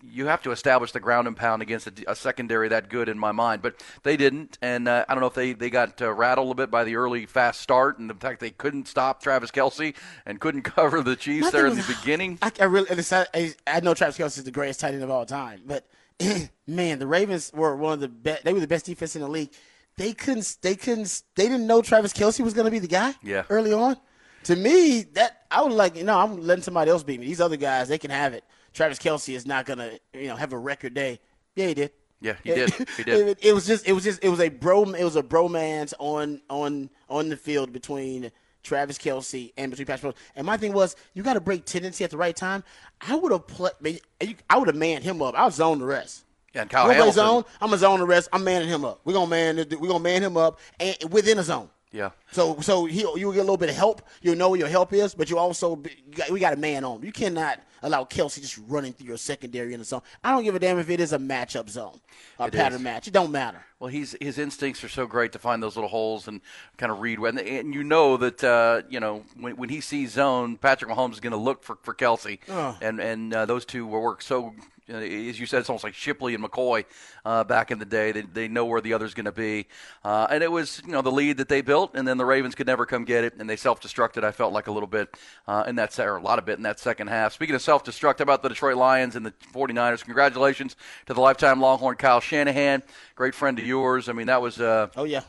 [0.04, 3.18] you have to establish the ground and pound against a, a secondary that good in
[3.18, 3.62] my mind.
[3.62, 6.56] But they didn't, and uh, I don't know if they they got uh, rattled a
[6.56, 10.40] bit by the early fast start and the fact they couldn't stop Travis Kelce and
[10.40, 12.38] couldn't cover the Chiefs My there in the beginning.
[12.42, 15.26] I, I really, I, I know Travis Kelce is the greatest tight end of all
[15.26, 15.88] time, but
[16.68, 18.44] man, the Ravens were one of the best.
[18.44, 19.52] They were the best defense in the league.
[19.98, 20.58] They couldn't.
[20.62, 21.24] They couldn't.
[21.36, 23.14] They didn't know Travis Kelce was going to be the guy.
[23.24, 23.44] Yeah.
[23.50, 23.98] Early on,
[24.44, 27.26] to me, that I was like, you know, I'm letting somebody else beat me.
[27.28, 28.44] These other guys, they can have it.
[28.74, 31.20] Travis Kelce is not going to, you know, have a record day.
[31.56, 31.92] Yeah, he did.
[32.22, 32.74] Yeah, he did.
[32.98, 33.28] He did.
[33.28, 33.88] It, it was just.
[33.88, 34.24] It was just.
[34.24, 34.84] It was a bro.
[34.94, 38.32] It was a bromance on on on the field between
[38.64, 40.14] Travis Kelce and between Patrick.
[40.16, 40.20] Mahomes.
[40.36, 42.64] And my thing was, you got to break tendency at the right time.
[43.02, 44.02] I would have played.
[44.50, 45.34] I would have manned him up.
[45.36, 46.24] I was zone the rest.
[46.54, 47.14] Yeah, and Kyle gonna Hamilton.
[47.14, 47.44] zone.
[47.60, 48.30] I'm gonna zone the rest.
[48.32, 49.02] I'm manning him up.
[49.04, 49.56] We're gonna man.
[49.58, 51.70] We're gonna man him up and within a zone.
[51.92, 52.12] Yeah.
[52.32, 54.02] So so he you will get a little bit of help.
[54.22, 56.58] You'll know where your help is, but you also be, you got, we got a
[56.58, 57.02] man on.
[57.04, 60.02] You cannot allow Kelce just running through your secondary in the zone.
[60.24, 62.00] I don't give a damn if it is a matchup zone,
[62.40, 62.84] a It pattern is.
[62.84, 63.08] match.
[63.08, 63.66] It don't matter.
[63.80, 66.40] Well, he's his instincts are so great to find those little holes and
[66.78, 67.38] kind of read when.
[67.40, 71.20] And you know that uh, you know when, when he sees zone, Patrick Mahomes is
[71.20, 72.40] going to look for for Kelce,
[72.82, 74.54] and and uh, those two will work so.
[74.92, 76.86] Uh, As you said, it's almost like Shipley and McCoy
[77.26, 78.12] uh, back in the day.
[78.12, 79.68] They, they know where the other's going to be,
[80.04, 82.56] uh, and it was you know the lead that they built, and then the Ravens
[82.56, 84.24] could never come get it, and they self-destructed.
[84.24, 85.16] I felt like a little bit
[85.48, 87.34] uh, in that or a lot of bit in that second half.
[87.34, 90.04] Speaking of self-destruct, how about the Detroit Lions and the 49ers?
[90.04, 90.76] Congratulations
[91.06, 92.84] to the lifetime Longhorn Kyle Shanahan,
[93.16, 94.10] great friend of yours.
[94.10, 94.60] I mean that was.
[94.60, 95.22] Uh, Oh yeah.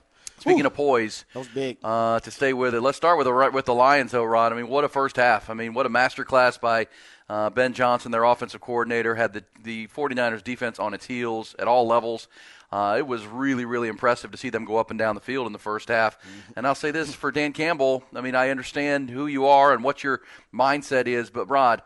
[0.42, 0.66] Speaking Woo.
[0.66, 1.76] of poise, That was big.
[1.84, 4.52] Uh, to stay with it, let's start with the with the Lions, though, Rod.
[4.52, 5.48] I mean, what a first half!
[5.48, 6.88] I mean, what a masterclass by
[7.32, 11.66] uh, Ben Johnson, their offensive coordinator, had the the 49ers defense on its heels at
[11.66, 12.28] all levels.
[12.70, 15.46] Uh, it was really, really impressive to see them go up and down the field
[15.46, 16.18] in the first half.
[16.56, 18.02] And I'll say this for Dan Campbell.
[18.14, 20.20] I mean, I understand who you are and what your
[20.54, 21.82] mindset is, but Rod,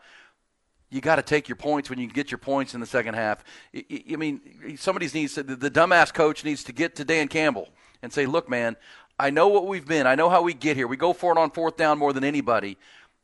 [0.89, 3.43] you got to take your points when you get your points in the second half.
[3.75, 7.27] I, I- mean, somebody needs to, the, the dumbass coach needs to get to Dan
[7.27, 7.69] Campbell
[8.01, 8.75] and say, look, man,
[9.19, 10.07] I know what we've been.
[10.07, 10.87] I know how we get here.
[10.87, 12.77] We go for it on fourth down more than anybody.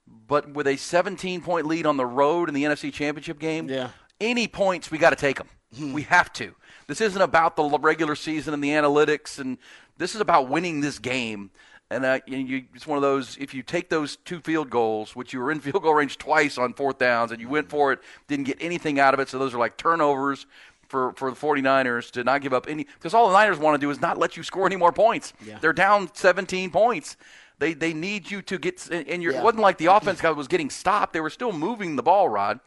[0.07, 3.89] But with a 17 point lead on the road in the NFC Championship game, Yeah.
[4.19, 5.47] any points, we got to take them.
[5.93, 6.53] We have to.
[6.87, 9.57] This isn't about the regular season and the analytics, and
[9.97, 11.49] this is about winning this game.
[11.89, 13.37] And uh, you, it's one of those.
[13.39, 16.57] If you take those two field goals, which you were in field goal range twice
[16.57, 19.29] on fourth downs, and you went for it, didn't get anything out of it.
[19.29, 20.45] So those are like turnovers
[20.87, 22.83] for for the 49ers to not give up any.
[22.83, 25.33] Because all the Niners want to do is not let you score any more points.
[25.45, 25.57] Yeah.
[25.59, 27.17] They're down 17 points.
[27.59, 28.89] They they need you to get.
[28.89, 29.39] And you're, Yeah.
[29.39, 31.13] it wasn't like the offense guy was getting stopped.
[31.13, 32.59] They were still moving the ball, Rod.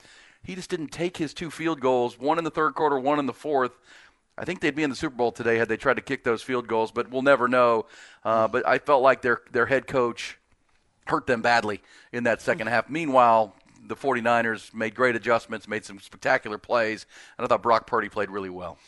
[0.42, 3.26] He just didn't take his two field goals, one in the third quarter, one in
[3.26, 3.72] the fourth.
[4.38, 6.42] I think they'd be in the Super Bowl today had they tried to kick those
[6.42, 7.86] field goals, but we'll never know.
[8.24, 10.38] Uh, but I felt like their their head coach
[11.06, 12.88] hurt them badly in that second half.
[12.90, 13.54] Meanwhile,
[13.86, 17.06] the 49ers made great adjustments, made some spectacular plays,
[17.38, 18.78] and I thought Brock Purdy played really well.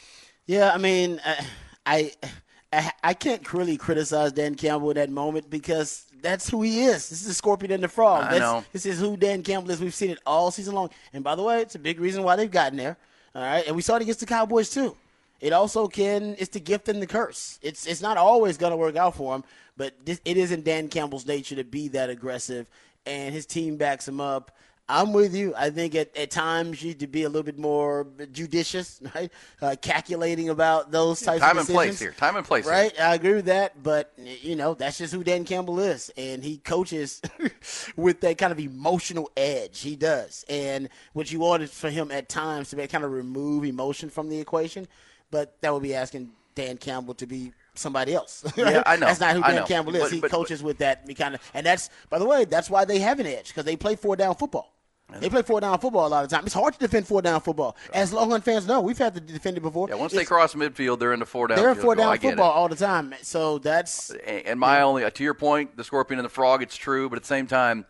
[0.46, 1.42] Yeah, I mean, uh,
[1.87, 2.30] I, I
[2.70, 7.09] I can't really criticize Dan Campbell in that moment because that's who he is.
[7.09, 8.24] This is the Scorpion and the Frog.
[8.24, 8.64] I That's, know.
[8.72, 9.81] This is who Dan Campbell is.
[9.81, 10.90] We've seen it all season long.
[11.12, 12.98] And by the way, it's a big reason why they've gotten there.
[13.35, 14.96] All right, and we saw it against the Cowboys too.
[15.40, 16.35] It also can.
[16.38, 17.59] It's the gift and the curse.
[17.62, 19.44] It's it's not always going to work out for him,
[19.76, 22.68] but this, it isn't Dan Campbell's nature to be that aggressive,
[23.07, 24.50] and his team backs him up.
[24.90, 25.53] I'm with you.
[25.55, 29.31] I think at, at times you need to be a little bit more judicious, right?
[29.61, 32.12] Uh, calculating about those types Time of Time and place here.
[32.12, 32.72] Time and place here.
[32.72, 36.42] Right, I agree with that, but you know that's just who Dan Campbell is, and
[36.42, 37.20] he coaches
[37.96, 39.81] with that kind of emotional edge.
[39.81, 43.12] He does, and what you want is for him at times to be, kind of
[43.12, 44.88] remove emotion from the equation,
[45.31, 48.42] but that would be asking Dan Campbell to be somebody else.
[48.57, 49.07] Yeah, I know.
[49.07, 49.66] That's not who Dan.
[49.66, 50.03] Campbell is.
[50.05, 52.87] But- he but- coaches with that kind of, and that's by the way, that's why
[52.87, 54.72] they have an edge because they play four down football.
[55.20, 56.44] They play four down football a lot of time.
[56.44, 57.76] It's hard to defend four down football.
[57.94, 59.88] As Longhorn fans know, we've had to defend it before.
[59.88, 61.56] Yeah, once they cross midfield, they're into four down.
[61.56, 63.14] they're in four down football all the time.
[63.22, 66.76] So that's And my only, uh, to your point, the scorpion and the frog, it's
[66.76, 67.86] true, but at the same time,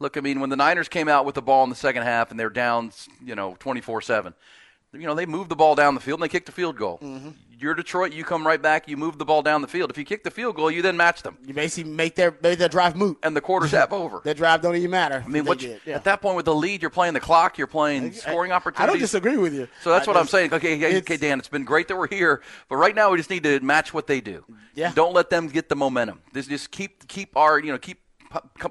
[0.00, 2.32] look, I mean, when the Niners came out with the ball in the second half
[2.32, 2.90] and they're down,
[3.24, 4.34] you know, 24 7,
[5.00, 6.98] you know, they moved the ball down the field and they kicked a field goal.
[7.02, 7.30] Mm-hmm.
[7.58, 9.90] You're Detroit, you come right back, you move the ball down the field.
[9.90, 12.58] If you kick the field goal, you then match them, you basically make their make
[12.58, 13.18] their drive moot.
[13.22, 14.20] and the quarter's half over.
[14.22, 15.22] Their drive don't even matter.
[15.24, 17.66] I mean, what you, at that point with the lead, you're playing the clock, you're
[17.66, 18.82] playing scoring opportunities.
[18.82, 19.68] I don't disagree with you.
[19.82, 20.52] So that's I what I'm saying.
[20.52, 23.30] Okay, okay, okay, Dan, it's been great that we're here, but right now we just
[23.30, 24.44] need to match what they do.
[24.74, 24.92] Yeah.
[24.94, 26.20] Don't let them get the momentum.
[26.34, 28.00] Just, just keep keep our you know keep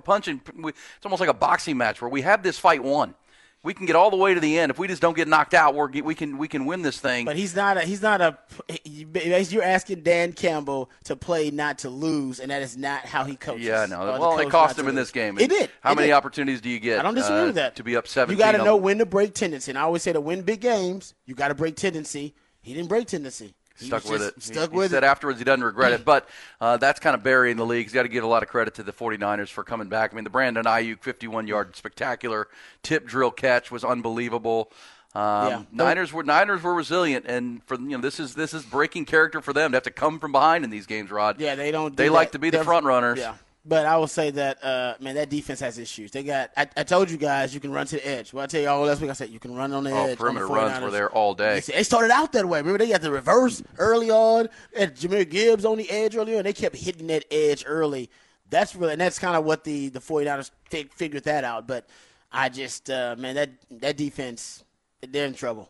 [0.03, 0.41] punching.
[0.57, 3.15] It's almost like a boxing match where we have this fight won.
[3.65, 4.69] We can get all the way to the end.
[4.69, 7.25] If we just don't get knocked out, we're, we can we can win this thing.
[7.25, 8.37] But he's not a he's not a
[8.85, 13.35] you're asking Dan Campbell to play not to lose, and that is not how he
[13.35, 13.65] coaches.
[13.65, 14.01] yeah, no.
[14.01, 15.39] Or Well, it cost him in this game.
[15.39, 15.71] It did.
[15.81, 16.13] How It many did.
[16.13, 16.99] opportunities do you get?
[16.99, 17.75] I don't disagree uh, with that.
[17.77, 19.71] To be up seven, You got to know when to break tendency.
[19.71, 22.35] And I always say to win big games, you got to break tendency.
[22.61, 23.55] He didn't break tendency.
[23.75, 24.41] Stuck with it.
[24.41, 25.07] Stuck he, with he said it.
[25.07, 26.27] afterwards he doesn't regret it, but
[26.61, 27.85] uh, that's kind of burying the league.
[27.85, 30.13] He's got to give a lot of credit to the 49ers for coming back.
[30.13, 32.47] I mean, the Brandon Aiyuk 51-yard spectacular
[32.83, 34.71] tip drill catch was unbelievable.
[35.13, 35.61] Um, Yeah.
[35.71, 39.39] Niners were Niners were resilient, and for you know this is this is breaking character
[39.41, 41.09] for them to have to come from behind in these games.
[41.11, 41.95] Rod, Yeah, they don't.
[41.95, 43.19] They do like to be the They're- front runners.
[43.19, 43.35] Yeah,
[43.67, 46.11] but I will say that uh, man, that defense has issues.
[46.11, 46.51] They got.
[46.55, 48.31] I, I told you guys you can run to the edge.
[48.33, 49.09] Well, I tell you all last week.
[49.09, 50.17] I said you can run on the Oh, edge.
[50.17, 51.59] perimeter the runs were there all day.
[51.61, 52.59] They started out that way.
[52.59, 54.49] Remember, they got the reverse early on.
[54.77, 58.09] Had Jahmyr Gibbs on the edge earlier, and they kept hitting that edge early.
[58.49, 61.67] That's really, and that's kind of what the the 49ers fig- figured that out.
[61.67, 61.87] But
[62.31, 64.63] I just, uh, man, that that defense,
[65.01, 65.69] they're in trouble.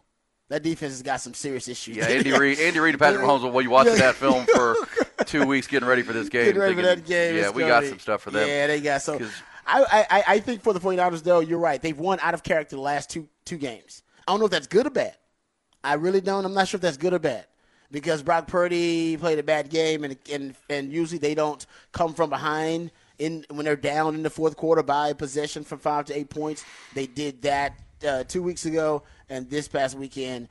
[0.49, 1.97] That defense has got some serious issues.
[1.97, 3.51] Yeah, Andy Reid, Andy Reid and Patrick Mahomes.
[3.51, 4.75] Well, you watching that film for
[5.25, 6.45] two weeks, getting ready for this game.
[6.45, 7.35] Getting ready for that game.
[7.35, 8.47] Yeah, we got be- some stuff for them.
[8.47, 9.17] Yeah, they got so.
[9.17, 9.33] 'Cause-
[9.67, 11.81] I, I I think for the 49ers though, you're right.
[11.81, 14.03] They've won out of character the last two two games.
[14.27, 15.15] I don't know if that's good or bad.
[15.83, 16.45] I really don't.
[16.45, 17.47] I'm not sure if that's good or bad
[17.89, 22.29] because Brock Purdy played a bad game, and and and usually they don't come from
[22.29, 26.15] behind in when they're down in the fourth quarter by a possession from five to
[26.15, 26.63] eight points.
[26.93, 30.49] They did that uh, two weeks ago, and this past weekend.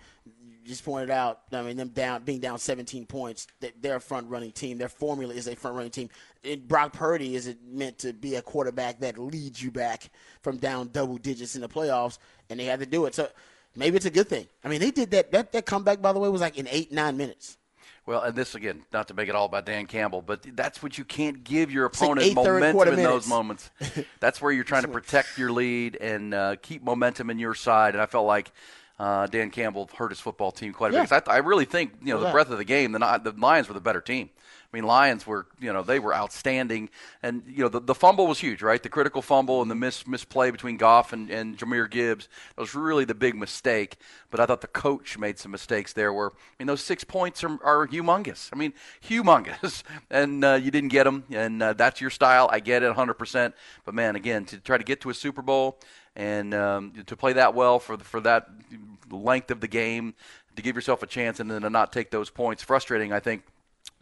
[0.65, 1.41] Just pointed out.
[1.53, 3.47] I mean, them down being down 17 points.
[3.61, 4.79] that They're a front running team.
[4.79, 6.09] Their formula is a front running team.
[6.43, 10.11] And Brock Purdy is it meant to be a quarterback that leads you back
[10.43, 12.17] from down double digits in the playoffs,
[12.49, 13.15] and they had to do it.
[13.15, 13.29] So
[13.77, 14.47] maybe it's a good thing.
[14.65, 15.31] I mean, they did that.
[15.33, 17.59] That, that comeback, by the way, was like in eight nine minutes.
[18.07, 20.99] Well, and this again, not to make it all about Dan Campbell, but that's what
[20.99, 23.71] you can't give your opponent third momentum in those moments.
[24.21, 27.95] That's where you're trying to protect your lead and uh, keep momentum in your side.
[27.95, 28.53] And I felt like
[28.99, 31.01] uh, Dan Campbell hurt his football team quite a Yeah.
[31.05, 31.09] bit.
[31.11, 32.93] 'Cause I, I really think you know the breadth of the game.
[32.93, 34.29] The, the Lions were the better team.
[34.75, 36.91] I mean, Lions were you know they were outstanding,
[37.23, 38.83] and you know the, the fumble was huge, right?
[38.83, 42.75] The critical fumble and the miss misplay between Goff and, and Jahmyr Gibbs that was
[42.75, 43.99] really the big mistake.
[44.33, 46.13] But I thought the coach made some mistakes there.
[46.13, 48.51] Where I mean, those six points are, are humongous.
[48.53, 52.49] I mean, humongous, and uh, you didn't get them, and uh, that's your style.
[52.51, 53.15] I get it 100.
[53.15, 55.79] percent But man, again, to try to get to a Super Bowl
[56.17, 58.49] and um, to play that well for for that
[59.09, 60.15] length of the game,
[60.57, 63.13] to give yourself a chance, and then to not take those points, frustrating.
[63.13, 63.45] I think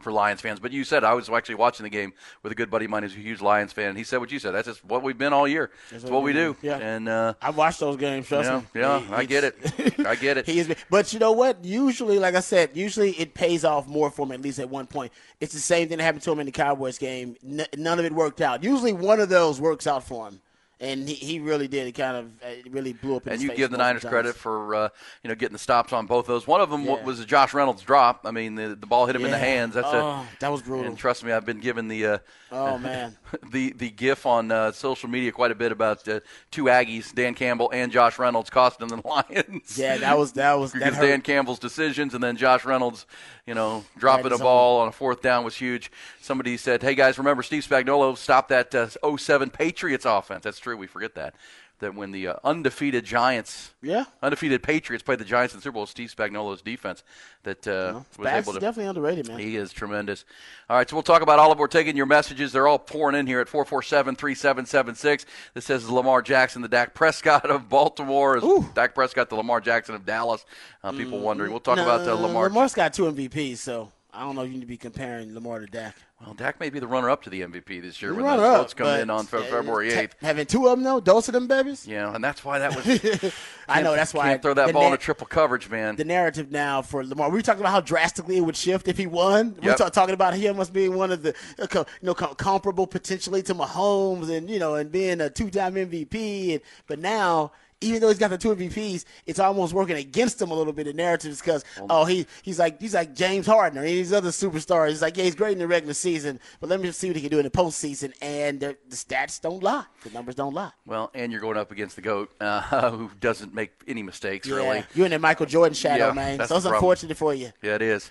[0.03, 0.59] for Lions fans.
[0.59, 2.13] But you said I was actually watching the game
[2.43, 3.89] with a good buddy of mine who's a huge Lions fan.
[3.89, 4.51] And he said what you said.
[4.51, 5.71] That's just what we've been all year.
[5.91, 6.55] It's what we do.
[6.61, 6.77] Yeah.
[6.77, 8.27] And uh, I watched those games.
[8.27, 8.65] Trust yeah, me.
[8.75, 10.05] yeah, He- I get it.
[10.05, 10.45] I get it.
[10.53, 11.63] He is, but you know what?
[11.65, 14.85] Usually, like I said, usually it pays off more for him at least at one
[14.85, 15.11] point.
[15.39, 17.35] It's the same thing that happened to him in the Cowboys game.
[17.43, 18.63] N- none of it worked out.
[18.63, 20.41] Usually, one of those works out for him,
[20.83, 21.87] and he, he really did.
[21.87, 23.25] It kind of it really blew up.
[23.27, 24.11] And you give the Niners times.
[24.11, 24.89] credit for uh,
[25.23, 26.45] you know getting the stops on both those.
[26.45, 27.03] One of them Yeah.
[27.03, 28.21] was a Josh Reynolds drop.
[28.25, 29.73] I mean, the, the ball hit him in the hands.
[29.75, 30.85] That's oh, a that was brutal.
[30.87, 32.17] and trust me, I've been given the uh,
[32.51, 33.15] oh man,
[33.51, 36.19] the the gif on uh, social media quite a bit about uh,
[36.51, 39.77] two Aggies, Dan Campbell and Josh Reynolds, costing the Lions.
[39.77, 41.07] yeah, that was that was because hurt.
[41.07, 43.05] Dan Campbell's decisions and then Josh Reynolds,
[43.45, 45.91] you know, dropping a ball on a fourth down was huge.
[46.21, 50.72] Somebody said, "Hey guys, remember Steve Spagnuolo stopped that uh, 07 Patriots offense." That's true.
[50.75, 51.35] We forget that.
[51.79, 54.05] That when the uh, undefeated Giants, Yeah.
[54.21, 57.03] undefeated Patriots played the Giants in the Super Bowl, Steve Spagnuolo's defense
[57.43, 59.39] that uh, was able to definitely underrated, man.
[59.39, 60.23] he is tremendous.
[60.69, 62.53] All right, so we'll talk about all of We're taking your messages.
[62.53, 65.25] They're all pouring in here at 447 3776.
[65.55, 68.43] This says Lamar Jackson, the Dak Prescott of Baltimore, is
[68.75, 70.45] Dak Prescott, the Lamar Jackson of Dallas.
[70.83, 71.51] Uh, people wondering.
[71.51, 72.43] We'll talk about uh, Lamar.
[72.47, 75.59] Lamar's got two MVPs, so I don't know if you need to be comparing Lamar
[75.59, 75.95] to Dak.
[76.21, 78.73] Well, Dak may be the runner up to the MVP this year when the votes
[78.75, 80.11] come in on February 8th.
[80.21, 81.87] Having two of them though, dose of them babies.
[81.87, 83.33] Yeah, and that's why that was.
[83.67, 85.95] I know that's why Can't throw that ball in na- a triple coverage, man.
[85.95, 87.29] the narrative now for Lamar.
[87.29, 89.55] We were talking about how drastically it would shift if he won.
[89.59, 89.79] We Yep.
[89.79, 92.85] were ta- talking about him as being one of the uh, you know com- comparable
[92.85, 96.53] potentially to Mahomes and you know and being a two-time MVP.
[96.53, 97.51] And, but now.
[97.83, 100.85] Even though he's got the two MVPs, it's almost working against him a little bit.
[100.85, 104.13] The narratives because oh he he's like he's like James Harden or any of these
[104.13, 104.89] other superstars.
[104.89, 107.21] He's like yeah he's great in the regular season, but let me see what he
[107.21, 108.13] can do in the postseason.
[108.21, 110.71] And the, the stats don't lie, the numbers don't lie.
[110.85, 114.55] well, and you're going up against the GOAT, uh, who doesn't make any mistakes, Yeah,
[114.55, 114.85] really.
[114.95, 116.47] you're in the Michael Jordan shadow, Yeah, man.
[116.47, 117.51] So it's unfortunate for you.
[117.61, 118.09] Yeah, it is.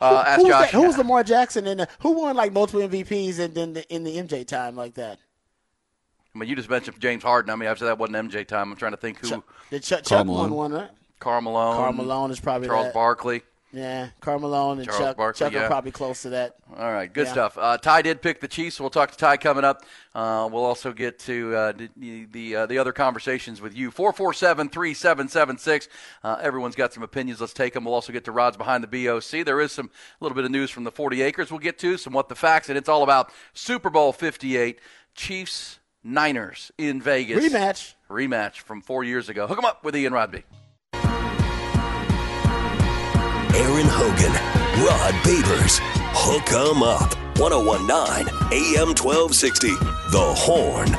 [0.00, 0.70] Uh, ask who's, Josh.
[0.70, 4.74] who's Lamar Jackson and who won like multiple MVPs and then in the MJ time
[4.76, 5.18] like that?
[6.34, 7.50] I mean, you just mentioned James Harden.
[7.50, 8.70] I mean, after that wasn't MJ time.
[8.72, 9.28] I'm trying to think who.
[9.28, 10.52] Chuck, the Chuck, Karl Chuck won Malone.
[10.52, 10.90] one, right?
[11.20, 11.76] Karl Malone.
[11.76, 12.94] Karl Malone is probably Charles that.
[12.94, 13.42] Barkley.
[13.74, 15.16] Yeah, Karl Malone and Charles Chuck.
[15.16, 15.64] Barkley, Chuck yeah.
[15.64, 16.56] are probably close to that.
[16.76, 17.32] All right, good Yeah.
[17.32, 17.56] stuff.
[17.56, 19.82] Uh, Ty did pick the Chiefs, so we'll talk to Ty coming up.
[20.14, 23.90] Uh, we'll also get to uh, the the, uh, the other conversations with you.
[23.90, 25.88] 447-3776.
[26.22, 27.40] Uh, everyone's got some opinions.
[27.40, 27.84] Let's take them.
[27.84, 29.44] We'll also get to Rod's behind the BOC.
[29.44, 29.86] There is some
[30.20, 31.50] a little bit of news from the 40 acres.
[31.50, 34.80] We'll get to some what the facts, and it's all about Super Bowl 58,
[35.14, 37.94] Chiefs Niners in Vegas Rematch.
[38.10, 39.46] rematch from four years ago.
[39.46, 40.42] Hook 'em up with Ian Rodby.
[43.54, 44.32] Aaron Hogan,
[44.84, 45.78] Rod Babers,
[46.14, 47.16] Hook 'em Up.
[47.38, 49.68] 1019 AM 1260.
[50.10, 50.90] The Horn.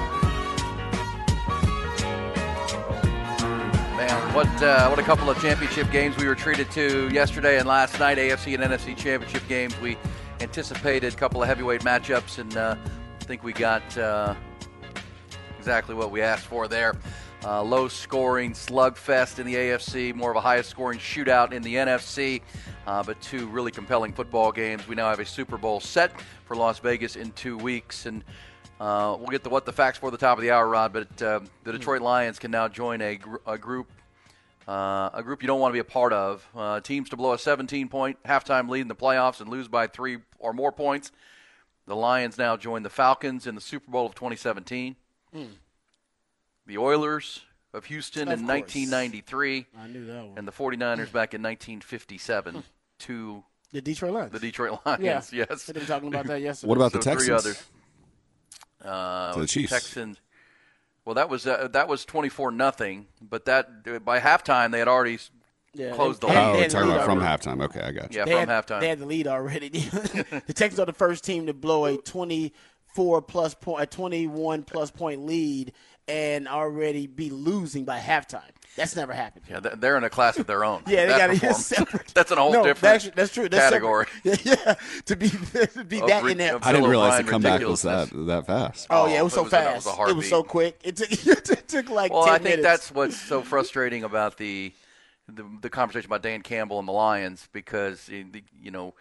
[3.97, 7.67] Man, what uh, what a couple of championship games we were treated to yesterday and
[7.67, 8.17] last night.
[8.17, 9.79] AFC and NFC championship games.
[9.79, 9.97] We
[10.41, 12.75] anticipated a couple of heavyweight matchups, and uh,
[13.21, 14.33] I think we got uh,
[15.63, 16.93] exactly what we asked for there.
[17.45, 21.75] Uh, low scoring slugfest in the AFC, more of a highest scoring shootout in the
[21.75, 22.41] NFC,
[22.85, 24.85] uh, but two really compelling football games.
[24.89, 26.11] We now have a Super Bowl set
[26.43, 28.25] for Las Vegas in two weeks, and
[28.81, 30.91] uh, we'll get to what the facts for the top of the hour, Rod.
[30.91, 33.87] But uh, the Detroit Lions can now join a, gr- a group
[34.67, 36.45] Uh, a group you don't want to be a part of.
[36.55, 39.87] Uh, teams to blow a 17 point halftime lead in the playoffs and lose by
[39.87, 41.11] three or more points.
[41.85, 44.95] The Lions now join the Falcons in the Super Bowl of 2017.
[46.65, 47.41] The Oilers
[47.73, 48.59] of Houston Of in course.
[48.61, 49.65] 1993.
[49.77, 50.33] I knew that one.
[50.37, 52.63] And the 49ers back in 1957
[52.99, 54.31] to The Detroit Lions.
[54.31, 55.03] the Detroit Lions.
[55.03, 55.21] yeah.
[55.49, 55.65] Yes.
[55.65, 56.69] They were talking about that yesterday.
[56.69, 57.45] What about So the three Texans?
[57.45, 57.63] others.
[58.83, 59.71] Uh, the Chiefs.
[59.71, 60.17] Texans.
[61.05, 65.17] Well, that was uh, that was 24 nothing, but that by halftime they had already
[65.73, 66.39] Yeah, closed the they- lead.
[66.39, 67.43] Oh, they we're the talking lead about from already.
[67.43, 67.63] halftime.
[67.65, 68.19] Okay, I got you.
[68.19, 68.79] Yeah, They from had, halftime.
[68.79, 69.69] They had the lead already.
[69.69, 71.97] the Texans are the first team to blow a
[72.93, 75.73] 24 plus point, a 21 plus point lead,
[76.07, 78.41] and already be losing by halftime.
[78.75, 79.45] That's never happened.
[79.49, 80.81] Yeah, they're in a class of their own.
[80.87, 81.65] Yeah, they got to performance.
[81.65, 82.07] separate.
[82.15, 83.47] That's an whole no, different That's, that's true.
[83.47, 84.05] That's category.
[84.23, 84.45] Separate.
[84.45, 84.75] Yeah,
[85.05, 86.59] to be to be Of that re- in there.
[86.61, 88.87] I didn't realize the comeback was that that fast.
[88.89, 89.85] Oh yeah, it was it so was a- fast.
[89.85, 90.79] was a it was so quick.
[90.83, 92.63] It took it took like Well, 10 I think minutes.
[92.63, 94.73] that's what's so frustrating about the,
[95.27, 98.23] the the conversation about Dan Campbell and the Lions because eh,
[98.59, 98.95] you know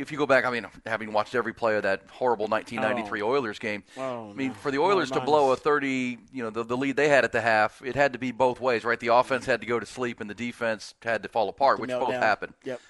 [0.00, 3.58] if you go back, I mean, having watched every play of that horrible 1993 Oilers
[3.58, 4.54] game, Oh, I mean, no.
[4.54, 7.24] for the No, Oilers to blow a 30, you know, the, the lead they had
[7.24, 8.98] at the half, it had to be both ways, right?
[8.98, 11.82] The offense had to go to sleep and the defense had to fall apart, The
[11.82, 12.54] which both happened.
[12.64, 12.80] Yep.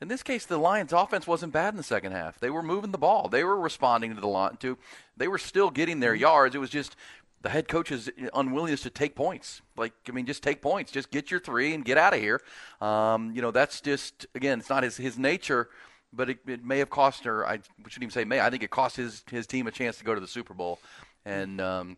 [0.00, 2.38] In this case, the Lions' offense wasn't bad in the second half.
[2.40, 3.28] They were moving the ball.
[3.28, 4.56] They were responding to the line.
[4.58, 4.76] To
[5.16, 6.54] they were still getting their yards.
[6.54, 6.96] It was just
[7.40, 9.62] the head coach's unwillingness to take points.
[9.76, 10.90] Like I mean, just take points.
[10.92, 12.40] Just get your three and get out of here.
[12.80, 15.68] Um, you know, that's just again, it's not his his nature.
[16.16, 17.46] But it, it may have cost her.
[17.46, 18.40] I shouldn't even say may.
[18.40, 20.78] I think it cost his his team a chance to go to the Super Bowl,
[21.24, 21.96] and um,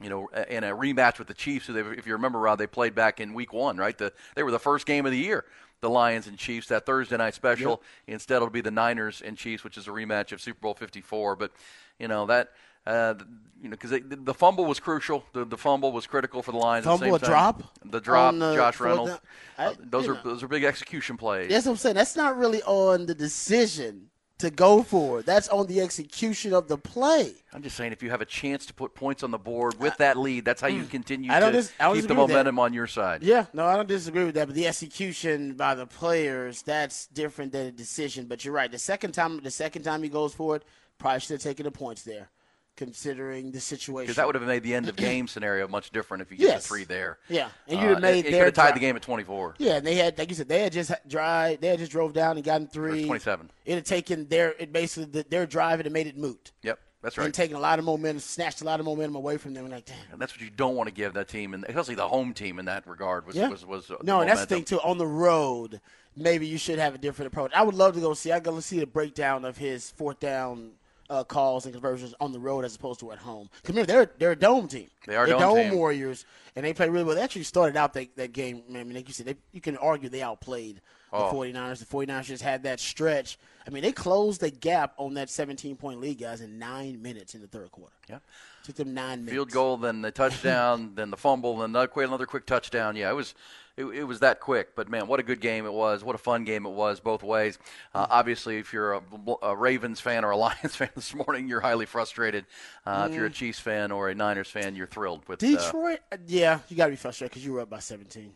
[0.00, 1.66] you know, in a rematch with the Chiefs.
[1.66, 3.96] who they, if you remember, Rod, they played back in Week One, right?
[3.96, 5.44] The, they were the first game of the year.
[5.80, 7.82] The Lions and Chiefs that Thursday night special.
[8.06, 11.36] Instead, it'll be the Niners and Chiefs, which is a rematch of Super Bowl 54.
[11.36, 11.52] But
[11.98, 12.52] you know that.
[12.86, 13.14] Uh,
[13.62, 15.24] you know, because the, the fumble was crucial.
[15.32, 16.84] The, the fumble was critical for the Lions.
[16.84, 17.28] the Fumble, same a time.
[17.30, 19.12] drop The drop, the Josh Reynolds.
[19.12, 19.20] down?
[19.58, 20.20] I- Uh, those are know.
[20.24, 21.48] those are big execution plays.
[21.50, 21.94] That's what I'm saying.
[21.96, 25.26] That's not really on the decision to go for it.
[25.26, 27.32] That's on the execution of the play.
[27.54, 29.96] I'm just saying, if you have a chance to put points on the board with
[29.96, 32.28] that lead, that's how you continue I don't to dis- I keep the disagree with
[32.28, 32.32] that.
[32.34, 33.22] momentum on your side.
[33.22, 34.46] Yeah, no, I don't disagree with that.
[34.48, 38.26] But the execution by the players, that's different than a decision.
[38.26, 38.70] But you're right.
[38.70, 40.64] The second time, the second time he goes for it,
[40.98, 42.28] probably should have taken the points there,
[42.76, 44.04] considering the situation.
[44.04, 46.44] Because that would have made the end of game scenario much different if you get
[46.48, 46.62] Yes.
[46.62, 47.18] the three there.
[47.28, 49.54] Yeah, and you'd have Uh, made it, could have tied drive- the game at 24.
[49.58, 51.60] Yeah, and they had, like you said, they had just drive.
[51.60, 53.04] They had just drove down and gotten three.
[53.06, 53.50] 27.
[53.64, 56.52] It had taken their, it basically the, their drive and it made it moot.
[56.62, 57.24] Yep, that's right.
[57.24, 59.64] And taking a lot of momentum, snatched a lot of momentum away from them.
[59.64, 59.96] And like, damn.
[60.12, 62.58] And that's what you don't want to give that team, and especially the home team
[62.58, 63.48] in that regard was Yeah.
[63.48, 64.80] was, was uh, no, and that's the thing too.
[64.80, 65.80] On the road,
[66.14, 67.52] maybe you should have a different approach.
[67.54, 68.32] I would love to go see.
[68.32, 70.72] I go see the breakdown of his fourth down
[71.10, 73.48] uh, calls and conversions on the road as opposed to at home.
[73.62, 74.88] 'Cause remember, they're they're a dome team.
[75.06, 77.14] They are they're dome dome warriors, and they play really well.
[77.16, 78.62] They actually started out that, that game.
[78.70, 80.76] I mean, like you said, they, you can argue they outplayed
[81.12, 81.32] the Oh.
[81.32, 81.78] 49ers.
[81.78, 83.38] The 49ers just had that stretch.
[83.66, 87.34] I mean, they closed the gap on that 17 point lead, guys, in nine minutes
[87.34, 87.94] in the third quarter.
[88.08, 88.18] Yeah.
[88.64, 89.32] Took them nine minutes.
[89.32, 92.96] Field goal, then the touchdown, then the fumble, then another quick, another quick touchdown.
[92.96, 93.34] Yeah, it was
[93.76, 94.74] it, it was that quick.
[94.74, 96.02] But man, what a good game it was!
[96.04, 97.58] What a fun game it was both ways.
[97.94, 99.02] Uh, obviously, if you're a,
[99.42, 102.46] a Ravens fan or a Lions fan this morning, you're highly frustrated.
[102.84, 106.00] Uh, If you're a Chiefs fan or a Niners fan, you're thrilled with uh, Detroit,
[106.12, 108.32] uh, yeah, you got to be frustrated because you were up by 17.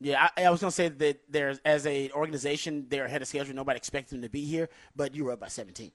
[0.00, 3.54] Yeah, I, I was gonna say that there's as a organization they're ahead of schedule.
[3.54, 5.92] Nobody expected them to be here, but you were up by 17.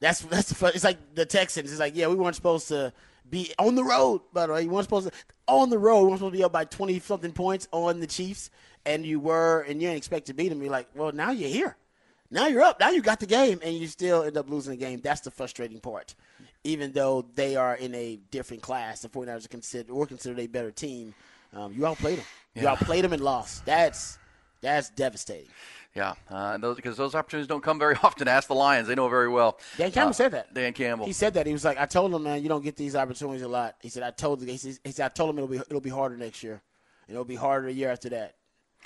[0.00, 0.72] That's that's the fun.
[0.76, 1.70] It's like the Texans.
[1.72, 2.92] It's like yeah, we weren't supposed to
[3.30, 4.22] be on the road.
[4.32, 5.14] By the way, you weren't supposed to
[5.46, 6.02] on the road.
[6.02, 8.50] We weren't supposed to be up by 20 something points on the Chiefs,
[8.84, 10.62] and you were, and you didn't expect to beat them.
[10.62, 11.76] You're like, well, now you're here.
[12.30, 12.78] Now you're up.
[12.78, 15.00] Now you got the game, and you still end up losing the game.
[15.02, 16.14] That's the frustrating part.
[16.64, 20.46] Even though they are in a different class, the 49ers are considered or considered a
[20.46, 21.14] better team.
[21.54, 22.26] Um, you outplayed them.
[22.54, 23.64] You outplayed them and lost.
[23.64, 24.18] That's
[24.60, 25.48] that's devastating.
[25.94, 28.28] Yeah, uh, those because those opportunities don't come very often.
[28.28, 29.58] Ask the Lions; they know very well.
[29.76, 30.54] Dan Campbell Uh, said that.
[30.54, 31.06] Dan Campbell.
[31.06, 31.46] He said that.
[31.46, 33.76] He was like, I told him, man, you don't get these opportunities a lot.
[33.80, 35.90] He said, I told he said, he said I told him it'll be it'll be
[35.90, 36.60] harder next year.
[37.06, 38.34] And it'll be harder a year after that.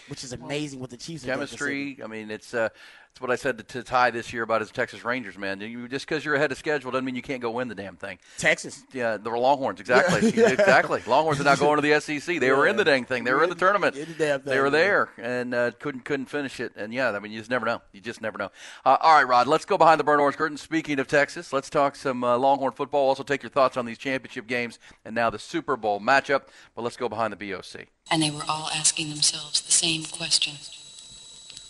[0.09, 1.99] Which is amazing what the Chiefs have done for chemistry.
[2.03, 2.71] I mean, it's uh,
[3.12, 5.37] it's what I said to, to Ty this year about his Texas Rangers.
[5.37, 7.75] Man, you, just because you're ahead of schedule doesn't mean you can't go win the
[7.75, 8.18] damn thing.
[8.38, 8.83] Texas.
[8.90, 11.03] Yeah, the Longhorns, exactly, exactly.
[11.07, 12.40] Longhorns are not going to the SEC.
[12.40, 13.25] They were in the dang thing.
[13.25, 13.96] They were in the tournament.
[13.96, 14.72] In the damn They thing, were man.
[14.72, 16.72] there and uh, couldn't couldn't finish it.
[16.75, 17.83] And yeah, I mean, you just never know.
[17.92, 18.51] You just never know.
[18.83, 20.57] Uh, all right, Rod, let's go behind the burnt orange curtain.
[20.57, 23.09] Speaking of Texas, let's talk some uh, Longhorn football.
[23.09, 26.44] Also, take your thoughts on these championship games and now the Super Bowl matchup.
[26.75, 27.88] But let's go behind the BOC.
[28.10, 30.54] And they were all asking themselves the same question.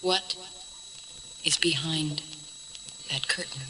[0.02, 0.36] What
[1.44, 2.22] is behind
[3.10, 3.62] that curtain?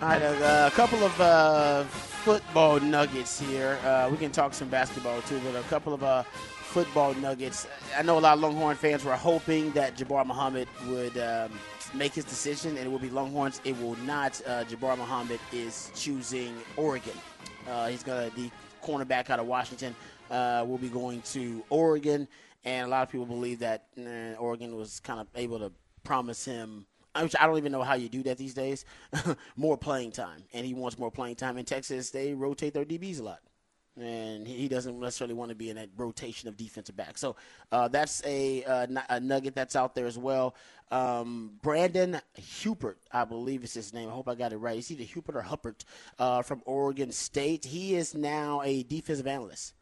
[0.00, 3.78] All right, uh, a couple of uh, football nuggets here.
[3.84, 7.66] Uh, we can talk some basketball too, but a couple of uh, football nuggets.
[7.96, 11.50] I know a lot of Longhorn fans were hoping that Jabbar Muhammad would um,
[11.94, 13.60] make his decision, and it will be Longhorns.
[13.64, 14.40] It will not.
[14.46, 17.16] Uh, Jabbar Muhammad is choosing Oregon.
[17.68, 18.50] Uh, he's gonna the
[18.82, 19.96] cornerback out of Washington
[20.30, 22.28] uh, will be going to Oregon,
[22.64, 25.72] and a lot of people believe that eh, Oregon was kind of able to
[26.04, 26.86] promise him.
[27.14, 28.84] I I don't even know how you do that these days.
[29.56, 31.58] more playing time, and he wants more playing time.
[31.58, 33.40] In Texas, they rotate their DBs a lot
[34.00, 37.18] and he doesn't necessarily want to be in that rotation of defensive back.
[37.18, 37.36] So
[37.72, 40.54] uh, that's a, uh, a, nugget that's out there as well.
[40.90, 44.08] Um, Brandon Hubert, I believe is his name.
[44.08, 44.78] I hope I got it right.
[44.78, 45.84] Is either Hupert or Huppert
[46.18, 47.64] uh, from Oregon State.
[47.64, 49.74] He is now a defensive analyst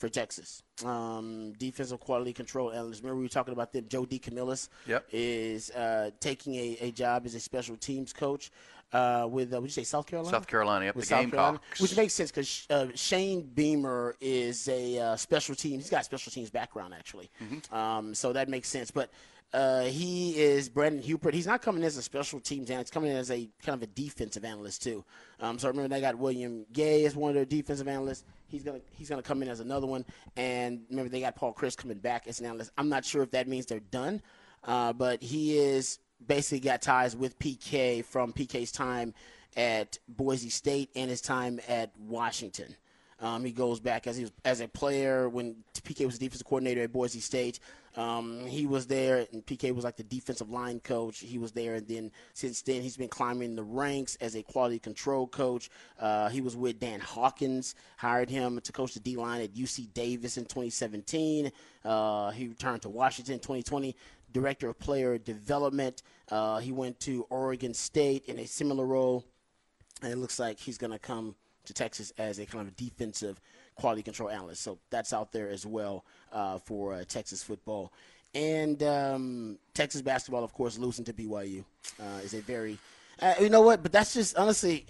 [0.00, 0.62] for Texas.
[0.84, 3.02] Um, defensive quality control analyst.
[3.02, 3.84] Remember we were talking about them.
[3.86, 5.06] Joe DeCamillis yep.
[5.12, 8.50] is uh, taking a, a job as a special teams coach
[8.92, 10.34] uh, with, uh, would you say South Carolina?
[10.34, 11.36] South Carolina, yep, with the South Gamecocks.
[11.36, 15.74] Carolina, which makes sense because uh, Shane Beamer is a uh, special team.
[15.74, 17.74] He's got special teams background actually, Mm-hmm.
[17.74, 18.90] um, so that makes sense.
[18.90, 19.10] But
[19.52, 21.34] uh, he is Brandon Hubert.
[21.34, 22.88] He's not coming as a special teams analyst.
[22.88, 25.04] He's coming in as a kind of a defensive analyst too.
[25.40, 28.24] Um, so remember they got William Gay as one of their defensive analysts.
[28.50, 30.04] He's gonna he's gonna come in as another one.
[30.36, 32.72] And remember they got Paul Chris coming back as an analyst.
[32.76, 34.22] I'm not sure if that means they're done,
[34.64, 39.14] uh, but he is basically got ties with PK from PK's time
[39.56, 42.74] at Boise State and his time at Washington.
[43.20, 46.82] Um, he goes back as he was as a player when PK was defensive coordinator
[46.82, 47.60] at Boise State.
[47.96, 51.18] Um, he was there, and PK was like the defensive line coach.
[51.18, 54.78] He was there, and then since then he's been climbing the ranks as a quality
[54.78, 55.70] control coach.
[55.98, 59.92] Uh, he was with Dan Hawkins, hired him to coach the D line at UC
[59.92, 61.50] Davis in 2017.
[61.84, 63.96] Uh, he returned to Washington in 2020
[64.32, 66.02] director of player development.
[66.30, 69.24] Uh, he went to Oregon State in a similar role,
[70.02, 71.34] and it looks like he's going to come
[71.64, 73.40] to Texas as a kind of defensive
[73.80, 74.62] quality control analyst.
[74.62, 77.92] So that's out there as well uh, for uh, Texas football.
[78.34, 81.64] And um, Texas basketball, of course, losing to BYU
[81.98, 82.78] uh, is a very,
[83.20, 83.82] uh, you know what?
[83.82, 84.86] But that's just honestly,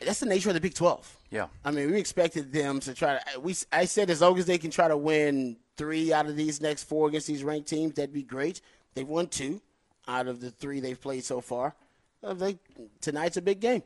[0.00, 1.18] that's the nature of the Big 12.
[1.30, 1.48] Yeah.
[1.64, 3.40] I mean, we expected them to try to.
[3.40, 6.60] We I said as long as they can try to win three out of these
[6.60, 8.60] next four against these ranked teams, that'd be great.
[8.94, 9.60] They've won two
[10.06, 11.74] out of the three they've played so far.
[12.22, 12.58] Uh, they,
[13.02, 13.82] tonight's a big game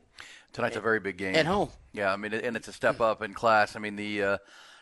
[0.53, 1.69] Tonight's a very big game at home.
[1.93, 3.75] Yeah, I mean, and it's a step up in class.
[3.75, 4.37] I mean, the uh,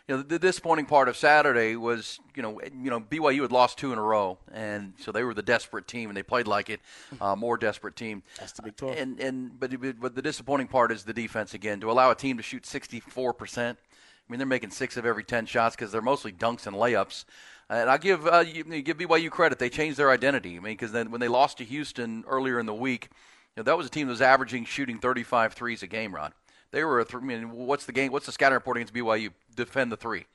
[0.07, 3.77] you know the disappointing part of Saturday was you know you know BYU had lost
[3.77, 6.69] two in a row, and so they were the desperate team, and they played like
[6.69, 6.79] it,
[7.19, 8.23] uh, more desperate team.
[8.39, 8.97] That's the Big 12.
[8.97, 11.81] And and but but the disappointing part is the defense again.
[11.81, 13.77] To allow a team to shoot 64 percent.
[13.81, 17.25] I mean, they're making six of every ten shots because they're mostly dunks and layups.
[17.69, 20.51] And I give uh, you, you give BYU credit; they changed their identity.
[20.51, 23.09] I mean, because then when they lost to Houston earlier in the week, you
[23.57, 26.13] know, that was a team that was averaging shooting 35 threes a game.
[26.13, 26.33] Rod,
[26.71, 28.11] they were a th- I mean, what's the game?
[28.11, 29.31] What's the scouting report against BYU?
[29.55, 30.25] Defend the 3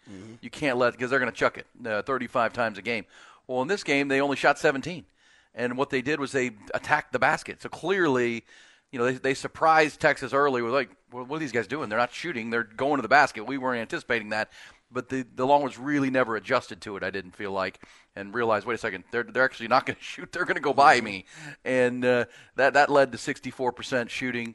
[0.41, 3.05] You can't let because they're going to chuck it uh, 35 times a game.
[3.47, 5.05] Well, in this game, they only shot 17,
[5.55, 7.61] and what they did was they attacked the basket.
[7.63, 8.45] So clearly,
[8.91, 11.89] you know, they, they surprised Texas early with like, well, what are these guys doing?
[11.89, 13.45] They're not shooting; they're going to the basket.
[13.45, 14.51] We weren't anticipating that,
[14.93, 17.03] but the the Longhorns really never adjusted to it.
[17.03, 17.81] I didn't feel like,
[18.15, 20.61] and realized, wait a second, they're they're actually not going to shoot; they're going to
[20.63, 21.25] go by me,
[21.65, 22.25] and uh,
[22.57, 24.55] that that led to 64% shooting.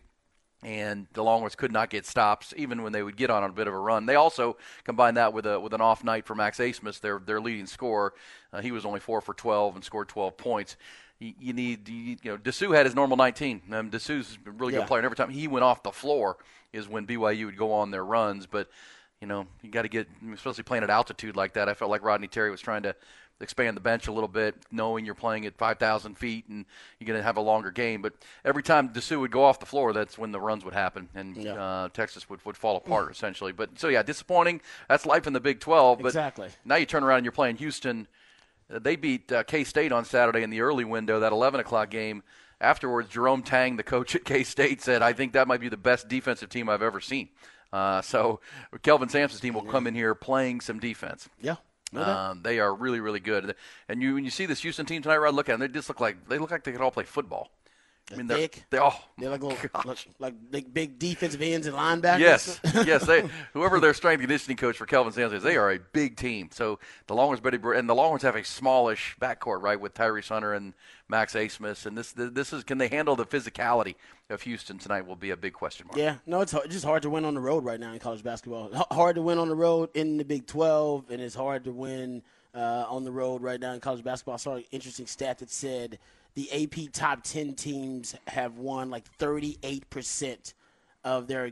[0.64, 3.68] And the Longhorns could not get stops, even when they would get on a bit
[3.68, 4.08] of a run.
[4.08, 7.40] They also combined that with a with an off night for Max Abmas, their their
[7.40, 8.14] leading scorer.
[8.52, 10.76] Uh, he was only four for 12 and scored 12 points
[11.20, 13.62] you, you need you, you know Disu had his normal 19.
[13.72, 14.80] Um, Disu's a really Yeah.
[14.80, 16.38] good player, and every time he went off the floor
[16.74, 18.46] is when BYU would go on their runs.
[18.46, 18.70] But
[19.22, 21.68] you know you got to get, especially playing at altitude like that.
[21.70, 22.96] I felt like Rodney Terry was trying to
[23.40, 26.66] expand the bench a little bit, knowing you're playing at 5,000 feet and
[27.00, 28.02] you're going to have a longer game.
[28.02, 28.14] But
[28.44, 31.38] every time Disu would go off the floor, that's when the runs would happen, and
[31.38, 31.54] Yeah.
[31.54, 33.52] uh, Texas would, would fall apart essentially.
[33.52, 34.62] But so yeah, disappointing.
[34.90, 36.00] That's life in the Big 12.
[36.00, 36.50] But Exactly.
[36.66, 38.08] now you turn around and you're playing Houston.
[38.74, 41.90] Uh, They beat uh, K State on Saturday in the early window, that 11 o'clock
[41.92, 42.24] game.
[42.60, 45.78] Afterwards, Jerome Tang, the coach at K State, said, I think that might be the
[45.78, 47.30] best defensive team I've ever seen.
[47.72, 48.40] Uh, so
[48.82, 51.28] Kelvin Sampson's team will come in here playing some defense.
[51.42, 51.56] Yeah.
[51.92, 52.04] No.
[52.04, 53.56] Um, they are really, really good.
[53.88, 55.62] And you, when you see this Houston team tonight, Rod, look at them.
[55.62, 57.50] They just look like they look like they could all play football.
[58.12, 58.64] I mean, they're, thick.
[58.70, 59.86] they oh, They're like, little, gosh.
[59.86, 62.20] like, like big, big defensive ends and linebackers.
[62.20, 63.06] Yes, yes.
[63.06, 66.16] They, whoever their strength and conditioning coach for Kelvin Sampson is, they are a big
[66.16, 66.50] team.
[66.54, 70.30] So the Longhorns, better be- and the Longhorns have a smallish backcourt, right, with Tyrese
[70.30, 70.74] Hunter and
[71.10, 71.86] Max Abmas.
[71.86, 73.96] And this, this is, can they handle the physicality
[74.30, 75.06] of Houston tonight?
[75.06, 75.98] Will be a big question mark.
[75.98, 78.00] Yeah, no, it's, hard, it's just hard to win on the road right now in
[78.00, 78.70] college basketball.
[78.74, 81.74] H- hard to win on the road in the Big 12, and it's hard to
[81.74, 82.24] win
[82.56, 84.36] uh, on the road right now in college basketball.
[84.36, 86.00] I saw an interesting stat that said
[86.38, 90.54] the AP top 10 teams have won like 38%
[91.04, 91.50] of their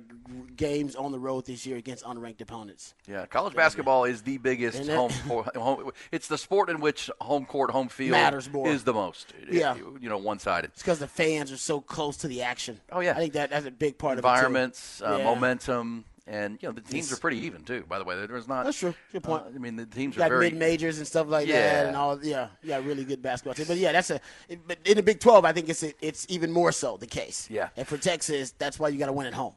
[0.56, 2.94] games on the road this year against unranked opponents.
[3.08, 5.10] Yeah, college basketball is the biggest home,
[5.56, 5.92] home.
[6.12, 8.68] It's the sport in which home court, home field Matters more.
[8.68, 9.34] is the most.
[9.50, 9.76] Yeah.
[10.00, 10.72] you know, one sided.
[10.74, 12.80] It's because the fans are so close to the action.
[12.92, 13.12] Oh, yeah.
[13.12, 15.10] I think that that's a big part Environments, of it.
[15.10, 15.14] too.
[15.16, 15.24] uh, Yeah.
[15.24, 17.84] momentum, and you know the teams are pretty even too.
[17.88, 18.66] By the way, there's not.
[18.66, 18.94] That's true.
[19.12, 19.44] Good point.
[19.44, 21.62] uh, I mean, the teams You are got very mid majors and stuff like Yeah.
[21.62, 22.24] that, and all.
[22.24, 23.66] Yeah, got really good basketball team.
[23.68, 24.20] But yeah, that's a.
[24.50, 27.48] it- But in the Big Twelve, I think it's it's even more so the case.
[27.50, 27.70] Yeah.
[27.78, 29.54] And for Texas, that's why you got to win at home.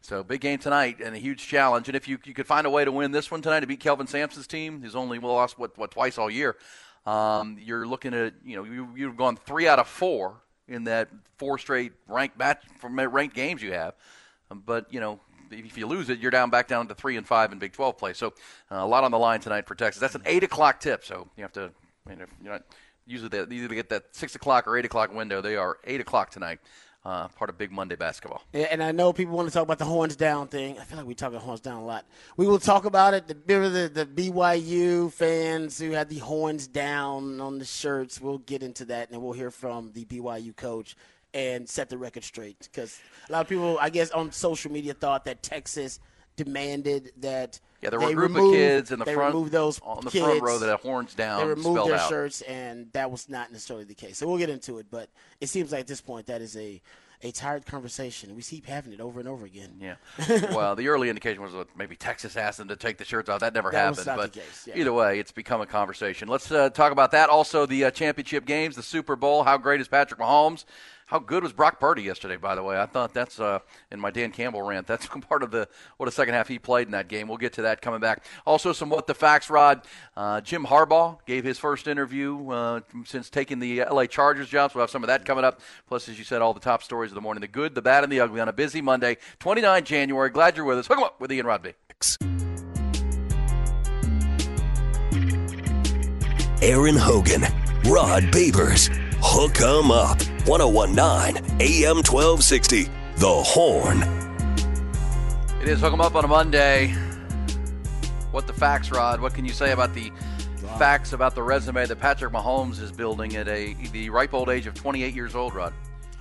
[0.00, 1.88] So big game tonight and a huge challenge.
[1.88, 3.80] And if you you could find a way to win this one tonight to beat
[3.80, 6.56] Kelvin Sampson's team, who's only lost what what twice all year,
[7.06, 10.36] um, you're looking at you know you you've gone three out of four
[10.68, 11.08] in that
[11.38, 13.94] four straight ranked match from ranked games you have.
[14.50, 15.20] But you know
[15.52, 17.98] if you lose it, you're down back down to three and five in Big 12
[17.98, 18.12] play.
[18.12, 18.28] So
[18.70, 20.00] uh, a lot on the line tonight for Texas.
[20.00, 21.04] That's an eight o'clock tip.
[21.04, 21.70] So you have to.
[22.04, 22.64] Mean, if you're not
[23.06, 25.40] usually they either get that six o'clock or eight o'clock window.
[25.40, 26.60] They are eight o'clock tonight.
[27.04, 28.44] Uh, part of Big Monday basketball.
[28.52, 30.78] Yeah, And I know people want to talk about the horns down thing.
[30.78, 32.06] I feel like we talk about horns down a lot.
[32.36, 33.26] We will talk about it.
[33.26, 38.20] The the, the BYU fans who had the horns down on the shirts.
[38.20, 40.94] We'll get into that, and we'll hear from the BYU coach
[41.34, 42.58] and set the record straight.
[42.60, 46.00] Because a lot of people, I guess, on social media thought that Texas
[46.36, 47.60] demanded that.
[47.82, 50.04] Yeah, there were they a group remove, of kids in the they front those on
[50.04, 50.24] the kids.
[50.24, 52.08] front row that had horns down They removed their out.
[52.08, 54.18] shirts, and that was not necessarily the case.
[54.18, 55.08] So we'll get into it, but
[55.40, 56.80] it seems like at this point that is a
[57.24, 58.34] a tired conversation.
[58.34, 59.76] We keep having it over and over again.
[59.80, 59.94] Yeah.
[60.52, 63.40] well, the early indication was that maybe Texas asked them to take the shirts off.
[63.40, 64.06] That never That happened.
[64.06, 64.76] not but the case, yeah.
[64.76, 66.26] either way, it's become a conversation.
[66.26, 67.28] Let's uh, talk about that.
[67.30, 69.44] Also, the uh, championship games, the Super Bowl.
[69.44, 70.64] How great is Patrick Mahomes?
[71.12, 72.36] How good was Brock Purdy yesterday?
[72.36, 73.58] By the way, I thought that's uh,
[73.90, 74.86] in my Dan Campbell rant.
[74.86, 77.28] That's part of the what a second half he played in that game.
[77.28, 78.24] We'll get to that coming back.
[78.46, 79.50] Also, some what the facts.
[79.50, 79.82] Rod
[80.16, 84.70] uh, Jim Harbaugh gave his first interview uh, since taking the LA Chargers job.
[84.70, 85.60] So we'll have some of that coming up.
[85.86, 88.04] Plus, as you said, all the top stories of the morning: the good, the bad,
[88.04, 90.30] and the ugly on a busy Monday, 29 January.
[90.30, 90.90] Glad you're with us.
[90.90, 91.74] 'em up with Ian Rodby.
[96.62, 97.42] Aaron Hogan,
[97.84, 98.88] Rod Babers,
[99.24, 102.90] Hook 'em Up, 1019 AM 1260.
[103.16, 104.02] The Horn.
[105.62, 106.88] It is Hook 'em Up on a Monday.
[108.32, 109.20] What the facts, Rod?
[109.20, 110.12] What can you say about the
[110.76, 114.66] facts about the resume that Patrick Mahomes is building at a the ripe old age
[114.66, 115.72] of 28 years old, Rod?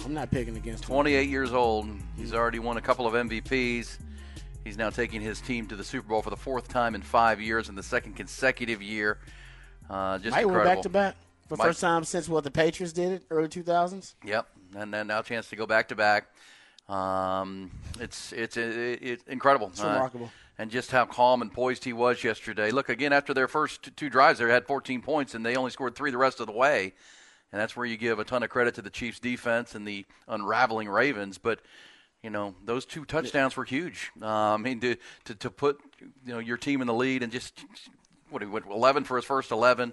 [0.06, 0.89] I'm not picking against him.
[0.89, 1.89] 28 years old.
[2.16, 3.97] He's already won a couple of MVPs.
[4.64, 7.41] He's now taking his team to the Super Bowl for the fourth time in five
[7.41, 9.18] years and the second consecutive year.
[9.89, 10.76] Uh, just Might went incredible.
[10.76, 11.16] back to back
[11.52, 14.16] for Might- first time since what the Patriots did it early 2000s.
[14.24, 14.47] Yep,
[14.78, 16.28] and then now chance to go back to back.
[16.88, 19.68] Um, it's it's it, it's incredible.
[19.68, 20.32] It's remarkable.
[20.58, 22.72] and just how calm and poised he was yesterday.
[22.72, 25.95] Look again after their first two drives, they had 14 points, and they only scored
[25.95, 26.93] three the rest of the way.
[27.52, 30.06] And that's where you give a ton of credit to the Chiefs' defense and the
[30.30, 31.38] unraveling Ravens.
[31.38, 31.60] But
[32.24, 34.10] you know those two touchdowns were huge.
[34.22, 34.95] Uh, I mean to,
[35.26, 37.66] to to put you know your team in the lead and just
[38.30, 39.91] what he went 11 for his first 11,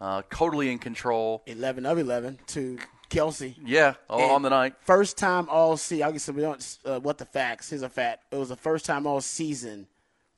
[0.00, 1.42] uh, totally in control.
[1.46, 2.78] 11 of 11 to
[3.10, 3.54] Kelce.
[3.64, 4.74] Yeah, all on the night.
[4.80, 6.04] First time all season.
[6.04, 6.38] I'll get some.
[6.84, 7.70] Uh, what the facts?
[7.70, 8.24] Here's a fact.
[8.32, 9.86] It was the first time all season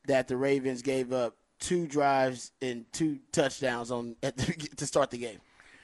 [0.07, 5.11] that the Ravens gave up two drives and two touchdowns on at the, to start
[5.11, 5.41] the game.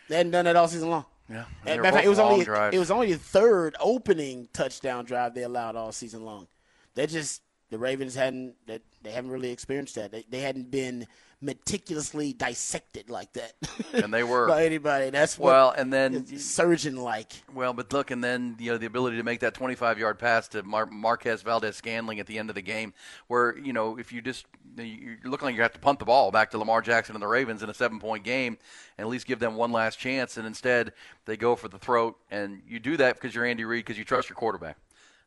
[0.09, 1.07] They hadn't done that all season long.
[1.31, 2.77] Yeah, And matter fact, it was only drives.
[2.77, 6.47] it was only the third opening touchdown drive they allowed all season long.
[6.95, 10.11] They just the Ravens hadn't that they haven't really experienced that.
[10.11, 11.07] They, they hadn't been
[11.45, 13.53] meticulously dissected like that.
[13.93, 14.49] And they were.
[14.49, 15.11] by anybody.
[15.11, 17.33] That's what Well, and then surgeon like.
[17.55, 20.65] Well, but look, and then you know the ability to make that 25-yard pass to
[20.65, 22.93] Mar- Marquez Valdes-Scantling at the end of the game,
[23.29, 24.47] where you know if you just
[24.77, 27.29] you're looking like you have to punt the ball back to Lamar Jackson and the
[27.29, 28.59] Ravens in a seven-point game,
[28.99, 30.93] and at least give them one last chance, and instead
[31.25, 34.05] they go for the throat, and you do that because you're Andy Reid because you
[34.05, 34.77] trust your quarterback,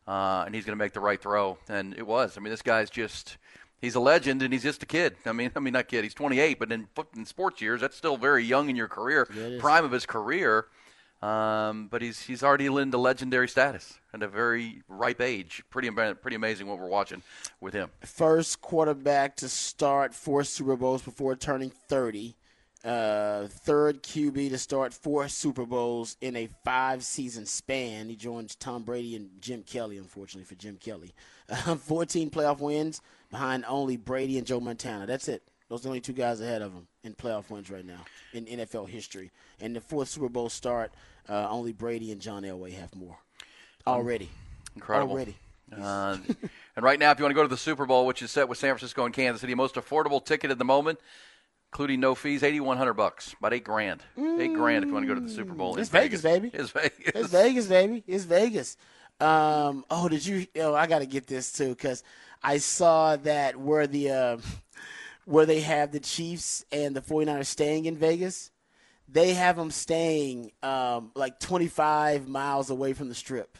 [0.07, 2.38] uh, and he's going to make the right throw, and it was.
[2.38, 3.38] I mean, this guy's just.
[3.80, 5.15] He's a legend, and he's just a kid.
[5.25, 6.03] I mean, I mean, not kid.
[6.03, 9.28] He's 28, but in, in sports years, that's still very young in your career,
[9.59, 10.67] prime of his career.
[11.21, 15.63] Um, but he's he's already into legendary status at a very ripe age.
[15.71, 17.23] Pretty pretty amazing what we're watching
[17.59, 17.89] with him.
[18.05, 22.36] First quarterback to start four Super Bowls before turning 30.
[22.86, 28.09] Uh, third QB to start four Super Bowls in a five season span.
[28.09, 31.15] He joins Tom Brady and Jim Kelly, unfortunately for Jim Kelly.
[31.49, 35.05] Uh, 14 playoff wins behind only Brady and Joe Montana.
[35.05, 35.43] That's it.
[35.69, 38.45] Those are the only two guys ahead of him in playoff wins right now in
[38.45, 39.32] NFL history.
[39.59, 40.93] And the fourth Super Bowl start,
[41.28, 43.17] uh, only Brady and John Elway have more
[43.86, 44.30] already.
[44.75, 45.13] Incredible.
[45.13, 45.36] Already.
[45.75, 46.17] Uh,
[46.75, 48.47] and right now, if you want to go to the Super Bowl, which is set
[48.47, 50.99] with San Francisco and Kansas City, most affordable ticket at the moment,
[51.73, 54.01] including no fees, eighty one hundred bucks, about eight grand.
[54.17, 55.73] Eight grand if you want to go to the Super Bowl.
[55.75, 56.51] in It's Vegas, baby.
[56.53, 57.11] It's Vegas.
[57.13, 58.03] It's Vegas, baby.
[58.07, 58.78] It's Vegas.
[59.20, 60.45] Um, oh, did you?
[60.57, 62.03] Oh, I got to get this too because
[62.43, 64.38] I saw that where the uh,
[65.26, 68.51] where they have the Chiefs and the 49ers staying in Vegas.
[69.09, 73.57] They have them staying um, like 25 miles away from the Strip,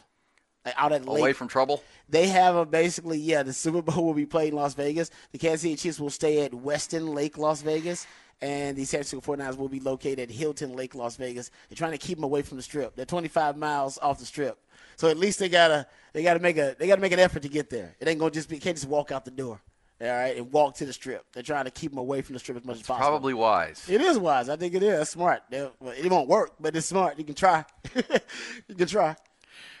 [0.64, 1.20] like out at Lake.
[1.20, 1.82] Away from trouble.
[2.08, 3.18] They have them basically.
[3.18, 5.10] Yeah, the Super Bowl will be played in Las Vegas.
[5.32, 8.06] The Kansas City Chiefs will stay at Westin Lake, Las Vegas.
[8.40, 11.50] And the San Francisco 49ers will be located at Hilton Lake, Las Vegas.
[11.68, 12.94] They're trying to keep them away from the Strip.
[12.94, 14.58] They're 25 miles off the Strip.
[14.98, 17.48] So at least they gotta they gotta make a they gotta make an effort to
[17.48, 17.94] get there.
[18.00, 19.60] It ain't gonna just be can't just walk out the door,
[20.00, 21.24] all right, and walk to the strip.
[21.32, 23.08] They're trying to keep them away from the strip as much as possible.
[23.08, 23.88] Probably wise.
[23.88, 24.48] It is wise.
[24.48, 24.98] I think it is.
[24.98, 25.44] That's smart.
[25.52, 27.16] Well, it won't work, but it's smart.
[27.16, 27.64] You can try.
[27.94, 29.14] you can try.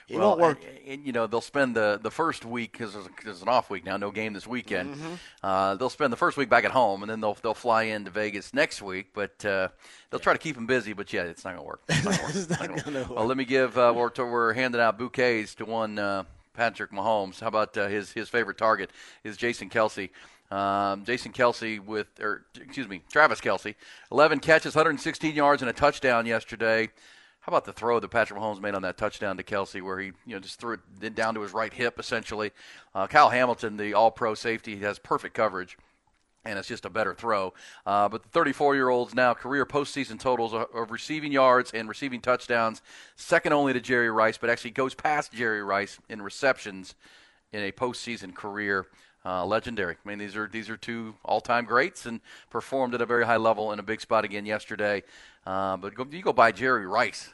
[0.08, 0.58] It Well, won't work.
[0.86, 3.84] and- you know, they'll spend the, the first week because there's, there's an off week
[3.84, 4.94] now, no game this weekend.
[4.94, 5.14] Mm-hmm.
[5.42, 8.10] Uh, they'll spend the first week back at home, and then they'll they'll fly into
[8.10, 9.08] Vegas next week.
[9.14, 9.68] But uh,
[10.10, 10.94] they'll try to keep them busy.
[10.94, 11.82] But yeah, it's not going to work.
[11.88, 12.34] It's not gonna work.
[12.36, 13.08] It's not gonna gonna work.
[13.10, 13.18] work.
[13.18, 13.76] Well, let me give.
[13.76, 17.40] Uh, we're, we're handing out bouquets to one uh, Patrick Mahomes.
[17.40, 18.90] How about uh, his his favorite target
[19.24, 20.08] is Jason Kelce.
[20.50, 23.74] Um, Jason Kelce with, or excuse me, Travis Kelce,
[24.10, 26.88] 11 catches, 116 yards, and a touchdown yesterday.
[27.48, 30.08] How about the throw that Patrick Mahomes made on that touchdown to Kelce, where he
[30.26, 32.50] you know just threw it down to his right hip, essentially?
[32.94, 35.78] Uh, Kyle Hamilton, the All-Pro safety, has perfect coverage,
[36.44, 37.54] and it's just a better throw.
[37.86, 42.82] Uh, but the 34-year-old's now career postseason totals of of receiving yards and receiving touchdowns,
[43.16, 46.96] second only to Jerry Rice, but actually goes past Jerry Rice in receptions
[47.50, 48.88] in a postseason career.
[49.24, 49.96] Uh, legendary.
[50.04, 52.20] I mean, these are these are two all-time greats and
[52.50, 55.02] performed at a very high level in a big spot again yesterday.
[55.44, 57.30] Uh, but go, you go by Jerry Rice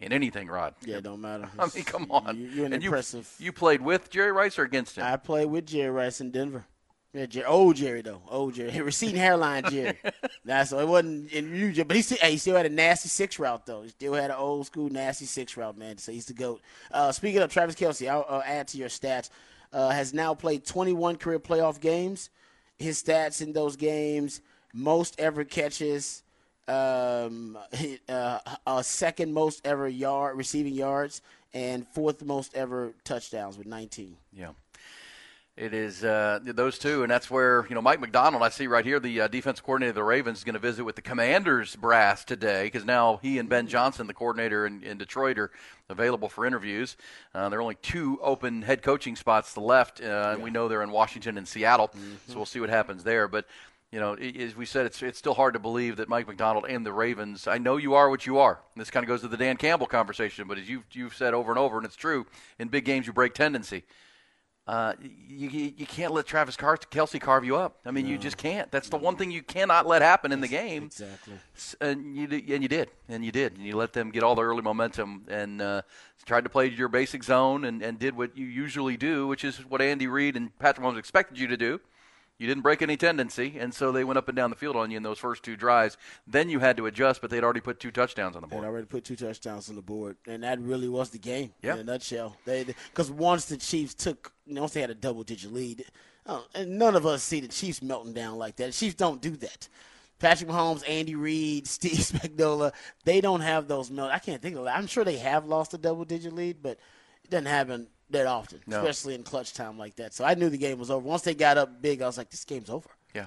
[0.00, 0.74] in anything, Rod.
[0.84, 1.48] Yeah, it don't matter.
[1.58, 2.36] I mean, come on.
[2.36, 3.32] You, you're an and impressive.
[3.38, 5.04] You, you played with Jerry Rice or against him?
[5.04, 6.64] I played with Jerry Rice in Denver.
[7.14, 9.98] Yeah, Jerry, old Jerry though, old Jerry, receding hairline Jerry.
[10.44, 13.08] That's so it wasn't in you, but he still, hey, he still had a nasty
[13.08, 13.82] six route though.
[13.82, 15.96] He still had an old school nasty six route, man.
[15.96, 16.60] So he's the goat.
[16.92, 19.30] Uh, speaking of Travis Kelce, I'll add to your stats.
[19.70, 22.30] Uh, has now played 21 career playoff games.
[22.76, 24.42] His stats in those games:
[24.74, 26.22] most ever catches,
[26.68, 27.58] um,
[28.08, 31.22] uh, uh, second most ever yard receiving yards,
[31.54, 34.16] and fourth most ever touchdowns with 19.
[34.32, 34.50] Yeah.
[35.58, 38.44] It is uh, those two, and that's where you know Mike Macdonald.
[38.44, 40.84] I see right here the uh, defense coordinator of the Ravens is going to visit
[40.84, 44.98] with the Commanders brass today because now he and Ben Johnson, the coordinator in, in
[44.98, 45.50] Detroit, are
[45.88, 46.96] available for interviews.
[47.34, 50.84] Uh, there are only two open head coaching spots left, uh, and we know they're
[50.84, 51.90] in Washington and Seattle,
[52.28, 53.26] so we'll see what happens there.
[53.26, 53.44] But
[53.90, 56.84] you know, as we said, it's it's still hard to believe that Mike Macdonald and
[56.84, 57.46] the Ravens.
[57.46, 58.60] I know you are what you are.
[58.76, 61.50] This kind of goes to the Dan Campbell conversation, but as you've you've said over
[61.50, 62.26] and over, and it's true,
[62.58, 63.84] in big games you break tendency.
[64.66, 64.92] Uh,
[65.26, 67.78] you, you can't let Travis Car- Kelce carve you up.
[67.86, 68.70] I mean, you just can't.
[68.70, 70.82] That's the one thing you cannot let happen in the game.
[70.82, 71.36] Exactly.
[71.80, 74.42] And you and you did, and you did, and you let them get all the
[74.42, 75.82] early momentum and uh,
[76.26, 79.56] tried to play your basic zone and, and did what you usually do, which is
[79.64, 81.80] what Andy Reid and Patrick Mahomes expected you to do.
[82.38, 84.92] You didn't break any tendency, and so they went up and down the field on
[84.92, 85.96] you in those first two drives.
[86.24, 88.86] Then you had to adjust, but they'd already put two touchdowns on the They'd already
[88.86, 91.74] put two touchdowns on the board, and that really was the game Yeah.
[91.74, 92.36] in a nutshell.
[92.44, 95.84] They because once the Chiefs took, you know, once they had a double-digit lead,
[96.26, 98.66] uh, and none of us see the Chiefs melting down like that.
[98.66, 99.68] The Chiefs don't do that.
[100.20, 102.72] Patrick Mahomes, Andy Reid, Steve Spagnuolo,
[103.04, 104.12] they don't have those melt.
[104.12, 104.64] I can't think of.
[104.68, 106.78] I'm sure they have lost a double-digit lead, but
[107.24, 108.78] it doesn't happen that often, No.
[108.78, 110.14] especially in clutch time like that.
[110.14, 111.06] So I knew the game was over.
[111.06, 112.88] Once they got up big, I was like, this game's over.
[113.14, 113.26] Yeah.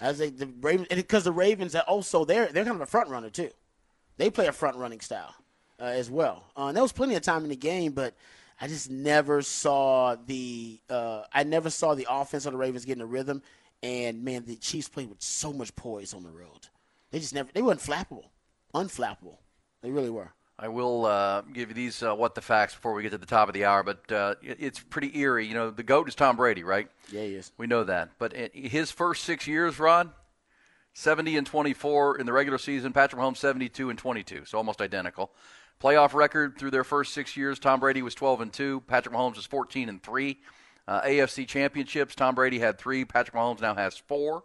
[0.00, 2.86] I was like, the Ravens, because the Ravens are also they're they're kind of a
[2.86, 3.50] front runner too.
[4.18, 5.34] They play a front running style
[5.80, 6.44] uh, as well.
[6.56, 8.14] Uh, and there was plenty of time in the game, but
[8.60, 13.02] I just never saw the uh, I never saw the offense of the Ravens getting
[13.02, 13.42] a rhythm.
[13.82, 16.68] And man, the Chiefs played with so much poise on the road.
[17.10, 18.26] They just never they weren't flappable,
[18.74, 19.38] unflappable.
[19.82, 20.30] They really were.
[20.62, 23.26] I will uh, give you these uh, what the facts before we get to the
[23.26, 25.44] top of the hour, but uh, it's pretty eerie.
[25.44, 26.88] You know, the goat is Tom Brady, right?
[27.10, 27.50] Yeah, he is.
[27.58, 28.10] We know that.
[28.20, 30.10] But in his first six years, Rod,
[30.92, 32.92] 70 and 24 in the regular season.
[32.92, 35.32] Patrick Mahomes 72 and 22, so almost identical.
[35.82, 37.58] Playoff record through their first six years.
[37.58, 38.84] Tom Brady was 12 and two.
[38.86, 40.38] Patrick Mahomes was 14 and three.
[40.86, 42.14] Uh, AFC championships.
[42.14, 43.04] Tom Brady had three.
[43.04, 44.44] Patrick Mahomes now has four.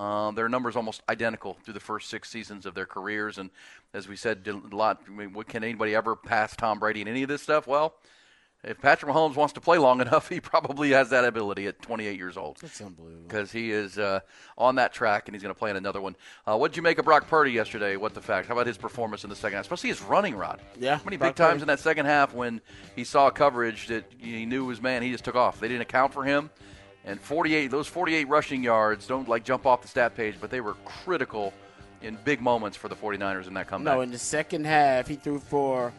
[0.00, 3.50] Um, their numbers almost identical through the first six seasons of their careers, and
[3.92, 7.08] as we said a lot, I mean, what, can anybody ever pass Tom Brady in
[7.08, 7.66] any of this stuff?
[7.66, 7.94] Well,
[8.64, 12.16] if Patrick Mahomes wants to play long enough, he probably has that ability at 28
[12.16, 13.24] years old It's unbelievable.
[13.28, 14.20] because he is uh,
[14.56, 16.16] on that track and he's going to play in another one.
[16.46, 17.96] Uh, what did you make of Brock Purdy yesterday?
[17.96, 18.48] What the fact?
[18.48, 19.64] How about his performance in the second half?
[19.66, 20.60] Especially his running rod.
[20.78, 21.62] Yeah, How many Brock big times Purdy.
[21.62, 22.60] in that second half when
[22.96, 25.60] he saw coverage that he knew was man, he just took off.
[25.60, 26.48] They didn't account for him.
[27.04, 30.60] And 48, those 48 rushing yards don't like jump off the stat page, but they
[30.60, 31.52] were critical
[32.02, 33.94] in big moments for the 49ers in that comeback.
[33.94, 35.92] No, in the second half, he threw for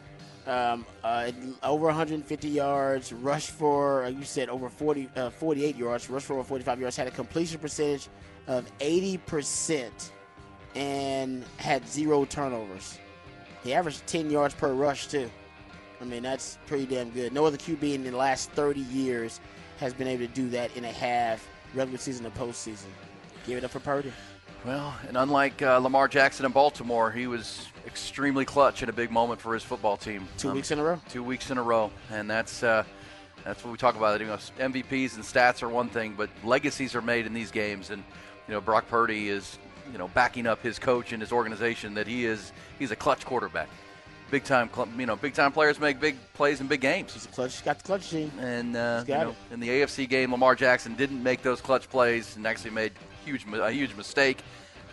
[0.44, 1.30] Um, uh,
[1.62, 6.34] over 150 yards, rushed for, uh, you said over 40, uh, 48 yards, rushed for
[6.34, 8.08] over 45 yards, had a completion percentage
[8.48, 10.10] of 80%
[10.74, 12.98] and had zero turnovers.
[13.62, 15.30] He averaged 10 yards per rush, too.
[16.00, 17.32] I mean, that's pretty damn good.
[17.32, 19.38] No other QB in the last 30 years
[19.82, 22.86] has been able to do that in a half, regular season and postseason.
[23.46, 24.12] Give it up for Purdy.
[24.64, 29.10] Well, and unlike uh, Lamar Jackson in Baltimore, he was extremely clutch in a big
[29.10, 30.28] moment for his football team.
[30.38, 31.00] Two Um, weeks in a row.
[31.08, 32.84] Two weeks in a row, and that's uh,
[33.44, 34.20] that's what we talk about.
[34.20, 37.90] You know, MVPs and stats are one thing, but legacies are made in these games,
[37.90, 38.04] and
[38.46, 39.58] you know Brock Purdy is
[39.90, 43.26] you know backing up his coach and his organization that he is he's a clutch
[43.26, 43.68] quarterback.
[44.32, 47.12] Big time, you know, big time players make big plays in big games.
[47.12, 47.52] He's a clutch.
[47.52, 48.32] He's got the clutch gene.
[48.40, 49.54] And uh, He's you know, it.
[49.54, 52.92] in the AFC game, Lamar Jackson didn't make those clutch plays and actually made
[53.26, 54.38] huge a huge mistake.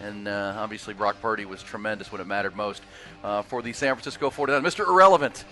[0.02, 2.84] And uh, obviously, Brock Purdy was tremendous when it mattered most
[3.24, 4.62] uh, for the San Francisco 49ers.
[4.62, 4.88] Mr.
[4.88, 5.46] Irrelevant,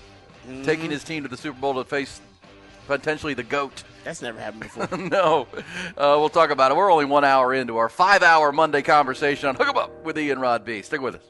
[0.47, 0.63] Mm-hmm.
[0.63, 2.21] taking his team to the Super Bowl to face
[2.87, 3.83] potentially the GOAT.
[4.05, 4.97] That's never happened before.
[4.97, 5.47] no.
[5.97, 6.77] Uh, we'll talk about it.
[6.77, 10.17] We're only one hour into our five hour Monday conversation on Hook 'em Up with
[10.17, 10.81] Ian Rod B.
[10.81, 11.21] Stick with us.